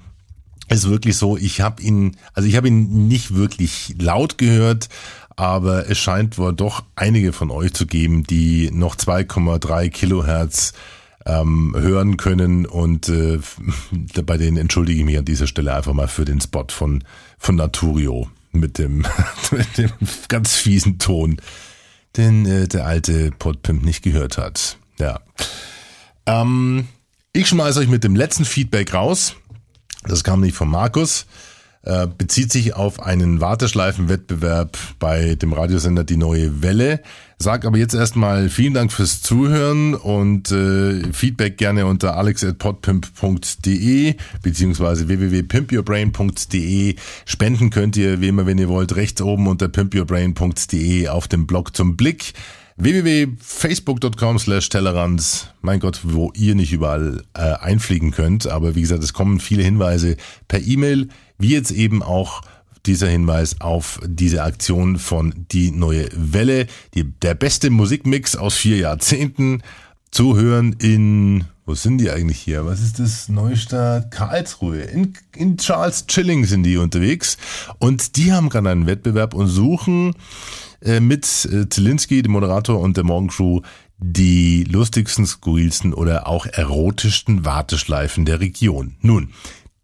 ist 0.68 0.88
wirklich 0.88 1.16
so, 1.16 1.36
ich 1.36 1.60
habe 1.60 1.82
ihn, 1.82 2.16
also 2.34 2.48
ich 2.48 2.56
habe 2.56 2.68
ihn 2.68 3.06
nicht 3.06 3.34
wirklich 3.34 3.94
laut 3.98 4.38
gehört, 4.38 4.88
aber 5.36 5.88
es 5.88 5.98
scheint 5.98 6.38
wohl 6.38 6.52
doch 6.52 6.84
einige 6.96 7.32
von 7.32 7.50
euch 7.50 7.72
zu 7.74 7.86
geben, 7.86 8.24
die 8.24 8.70
noch 8.72 8.96
2,3 8.96 9.90
Kilohertz 9.90 10.72
ähm, 11.24 11.74
hören 11.76 12.16
können 12.16 12.66
und 12.66 13.08
äh, 13.08 13.38
bei 14.24 14.36
denen 14.36 14.56
entschuldige 14.56 15.00
ich 15.00 15.04
mich 15.04 15.18
an 15.18 15.24
dieser 15.24 15.46
Stelle 15.46 15.74
einfach 15.74 15.92
mal 15.92 16.08
für 16.08 16.24
den 16.24 16.40
Spot 16.40 16.66
von, 16.68 17.04
von 17.38 17.56
Naturio 17.56 18.28
mit 18.52 18.78
dem, 18.78 19.06
mit 19.50 19.78
dem 19.78 19.90
ganz 20.28 20.54
fiesen 20.54 20.98
Ton, 20.98 21.40
den 22.16 22.46
äh, 22.46 22.68
der 22.68 22.86
alte 22.86 23.30
Podpimp 23.30 23.84
nicht 23.84 24.02
gehört 24.02 24.38
hat. 24.38 24.76
Ja. 24.98 25.20
Ähm, 26.26 26.88
ich 27.32 27.48
schmeiße 27.48 27.80
euch 27.80 27.88
mit 27.88 28.04
dem 28.04 28.16
letzten 28.16 28.44
Feedback 28.44 28.92
raus. 28.92 29.36
Das 30.04 30.24
kam 30.24 30.40
nicht 30.40 30.56
von 30.56 30.68
Markus. 30.68 31.26
Äh, 31.84 32.06
bezieht 32.06 32.52
sich 32.52 32.74
auf 32.76 33.02
einen 33.02 33.40
Warteschleifenwettbewerb 33.40 34.78
bei 35.00 35.34
dem 35.34 35.52
Radiosender 35.52 36.04
Die 36.04 36.16
Neue 36.16 36.62
Welle. 36.62 37.00
Sag 37.38 37.64
aber 37.64 37.76
jetzt 37.76 37.94
erstmal 37.94 38.48
vielen 38.50 38.74
Dank 38.74 38.92
fürs 38.92 39.20
Zuhören 39.20 39.96
und 39.96 40.52
äh, 40.52 41.12
Feedback 41.12 41.58
gerne 41.58 41.86
unter 41.86 42.16
alex.podpimp.de 42.16 44.14
beziehungsweise 44.42 45.08
www.pimpyourbrain.de. 45.08 46.94
Spenden 47.24 47.70
könnt 47.70 47.96
ihr, 47.96 48.20
wie 48.20 48.28
immer, 48.28 48.46
wenn 48.46 48.58
ihr 48.58 48.68
wollt, 48.68 48.94
rechts 48.94 49.20
oben 49.20 49.48
unter 49.48 49.66
pimpyourbrain.de 49.66 51.08
auf 51.08 51.26
dem 51.26 51.48
Blog 51.48 51.74
zum 51.74 51.96
Blick 51.96 52.32
www.facebook.com 52.76 54.38
slash 54.38 54.68
Tellerrands. 54.68 55.48
Mein 55.60 55.80
Gott, 55.80 56.00
wo 56.02 56.32
ihr 56.34 56.54
nicht 56.54 56.72
überall 56.72 57.22
äh, 57.34 57.40
einfliegen 57.40 58.10
könnt. 58.10 58.46
Aber 58.46 58.74
wie 58.74 58.82
gesagt, 58.82 59.02
es 59.02 59.12
kommen 59.12 59.40
viele 59.40 59.62
Hinweise 59.62 60.16
per 60.48 60.60
E-Mail, 60.60 61.08
wie 61.38 61.52
jetzt 61.52 61.70
eben 61.70 62.02
auch 62.02 62.42
dieser 62.86 63.08
Hinweis 63.08 63.60
auf 63.60 64.00
diese 64.04 64.42
Aktion 64.42 64.98
von 64.98 65.46
Die 65.52 65.70
Neue 65.70 66.08
Welle. 66.14 66.66
Die, 66.94 67.04
der 67.04 67.34
beste 67.34 67.70
Musikmix 67.70 68.36
aus 68.36 68.54
vier 68.54 68.78
Jahrzehnten 68.78 69.62
zu 70.10 70.36
hören 70.36 70.74
in, 70.78 71.44
wo 71.64 71.74
sind 71.74 71.98
die 71.98 72.10
eigentlich 72.10 72.38
hier? 72.38 72.66
Was 72.66 72.82
ist 72.82 72.98
das? 72.98 73.28
Neustadt 73.28 74.10
Karlsruhe. 74.10 74.82
In, 74.82 75.14
in 75.34 75.56
Charles 75.56 76.06
Chilling 76.06 76.44
sind 76.44 76.64
die 76.64 76.76
unterwegs. 76.76 77.38
Und 77.78 78.16
die 78.16 78.32
haben 78.32 78.48
gerade 78.48 78.70
einen 78.70 78.86
Wettbewerb 78.86 79.34
und 79.34 79.46
suchen 79.46 80.14
mit 81.00 81.48
äh, 81.50 81.68
Zielinski, 81.68 82.22
dem 82.22 82.32
Moderator 82.32 82.80
und 82.80 82.96
der 82.96 83.04
Morgencrew, 83.04 83.60
die 83.98 84.64
lustigsten, 84.64 85.26
skurrilsten 85.26 85.94
oder 85.94 86.26
auch 86.26 86.46
erotischsten 86.46 87.44
Warteschleifen 87.44 88.24
der 88.24 88.40
Region. 88.40 88.96
Nun, 89.00 89.30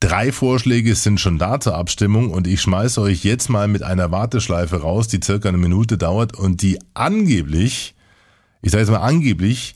Drei 0.01 0.31
Vorschläge 0.31 0.95
sind 0.95 1.19
schon 1.19 1.39
da 1.39 1.59
zur 1.59 1.75
Abstimmung 1.75 2.31
und 2.31 2.47
ich 2.47 2.63
schmeiße 2.63 3.01
euch 3.01 3.25
jetzt 3.25 3.49
mal 3.49 3.67
mit 3.67 3.83
einer 3.83 4.13
Warteschleife 4.13 4.81
raus, 4.83 5.09
die 5.09 5.19
circa 5.23 5.49
eine 5.49 5.59
Minute 5.59 5.99
dauert 5.99 6.39
und 6.39 6.63
die 6.63 6.79
angeblich, 6.95 7.97
ich 8.63 8.71
sage 8.71 8.83
jetzt 8.83 8.93
mal 8.93 8.99
angeblich, 8.99 9.75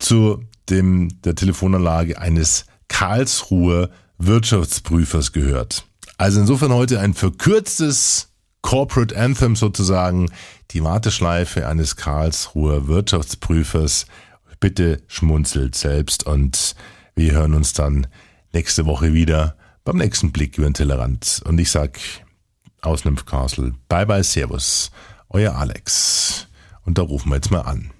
zu 0.00 0.42
dem, 0.68 1.20
der 1.22 1.36
Telefonanlage 1.36 2.18
eines 2.18 2.66
Karlsruher 2.88 3.90
Wirtschaftsprüfers 4.18 5.30
gehört. 5.30 5.84
Also 6.18 6.40
insofern 6.40 6.72
heute 6.72 6.98
ein 6.98 7.14
verkürztes 7.14 8.31
Corporate 8.62 9.16
Anthem 9.16 9.56
sozusagen, 9.56 10.30
die 10.70 10.82
Warteschleife 10.82 11.68
eines 11.68 11.96
Karlsruher 11.96 12.86
Wirtschaftsprüfers. 12.86 14.06
Bitte 14.60 15.02
schmunzelt 15.08 15.74
selbst 15.74 16.24
und 16.24 16.74
wir 17.14 17.32
hören 17.32 17.54
uns 17.54 17.72
dann 17.72 18.06
nächste 18.52 18.86
Woche 18.86 19.12
wieder 19.12 19.56
beim 19.84 19.96
nächsten 19.96 20.32
Blick 20.32 20.56
über 20.56 20.68
den 20.68 20.74
Tellerrand. 20.74 21.42
Und 21.44 21.58
ich 21.58 21.70
sag 21.70 21.98
aus 22.80 23.02
Castle, 23.26 23.74
bye 23.88 24.06
bye, 24.06 24.22
servus, 24.22 24.90
euer 25.28 25.54
Alex. 25.54 26.48
Und 26.84 26.98
da 26.98 27.02
rufen 27.02 27.30
wir 27.30 27.36
jetzt 27.36 27.50
mal 27.50 27.62
an. 27.62 27.90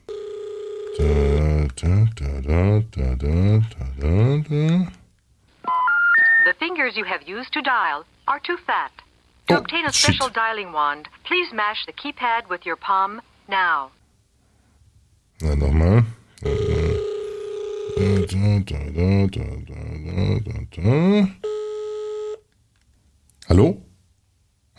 The 6.44 6.54
fingers 6.58 6.96
you 6.96 7.04
have 7.04 7.22
used 7.26 7.52
to 7.52 7.62
dial 7.62 8.04
are 8.26 8.40
too 8.42 8.56
fat. 8.66 8.90
To 9.48 9.54
Oh, 9.54 9.58
obtain 9.58 9.84
a 9.86 9.92
special 9.92 10.28
dialing 10.30 10.72
wand, 10.72 11.08
please 11.24 11.52
mash 11.52 11.84
the 11.86 11.92
keypad 11.92 12.48
with 12.48 12.64
your 12.64 12.76
palm 12.76 13.20
now. 13.48 13.90
Na, 15.40 15.54
nochmal. 15.54 16.04
Da, 16.40 16.50
da, 18.30 18.58
da, 18.64 18.78
da, 18.96 19.08
da, 19.26 19.44
da, 19.68 20.38
da, 20.46 20.54
da. 20.70 21.26
Hallo? 23.48 23.82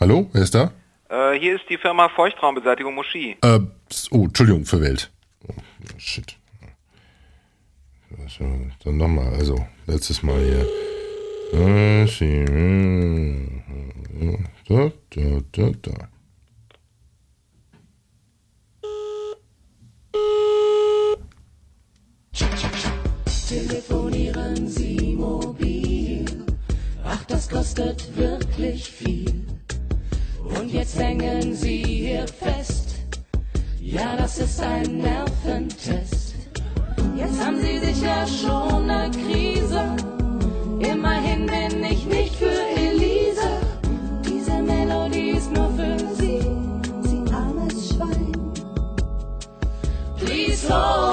Hallo? 0.00 0.28
Wer 0.32 0.42
ist 0.42 0.54
da? 0.54 0.72
Äh, 1.10 1.38
hier 1.38 1.56
ist 1.56 1.64
die 1.68 1.76
Firma 1.78 2.08
Feuchtraumbeseitigung 2.08 2.94
Moschee. 2.94 3.36
Äh, 3.42 3.60
oh, 4.10 4.24
Entschuldigung, 4.24 4.64
verwählt. 4.64 5.10
Oh, 5.46 5.52
shit. 5.98 6.36
So, 8.28 8.44
dann 8.84 8.96
nochmal, 8.96 9.34
also, 9.34 9.66
letztes 9.86 10.22
Mal 10.22 10.40
hier. 10.40 10.66
Da, 14.14 14.92
da, 15.10 15.40
da, 15.50 15.70
da. 15.82 16.08
Telefonieren 23.48 24.68
Sie 24.68 25.16
mobil. 25.16 26.24
Ach, 27.04 27.24
das 27.24 27.48
kostet 27.48 28.16
wirklich 28.16 28.88
viel. 28.88 29.46
Und 30.44 30.72
jetzt 30.72 30.96
hängen 30.96 31.52
Sie 31.52 31.82
hier 31.82 32.28
fest. 32.28 32.94
Ja, 33.80 34.16
das 34.16 34.38
ist 34.38 34.60
ein 34.60 34.98
Nerventest. 34.98 36.34
Jetzt 37.16 37.44
haben 37.44 37.60
Sie 37.60 37.78
sicher 37.80 38.26
schon 38.28 38.88
eine 38.88 39.10
Krise. 39.10 39.96
Immerhin 40.78 41.46
bin 41.46 41.82
ich 41.82 42.06
nicht 42.06 42.36
für 42.36 42.73
soul. 50.64 51.03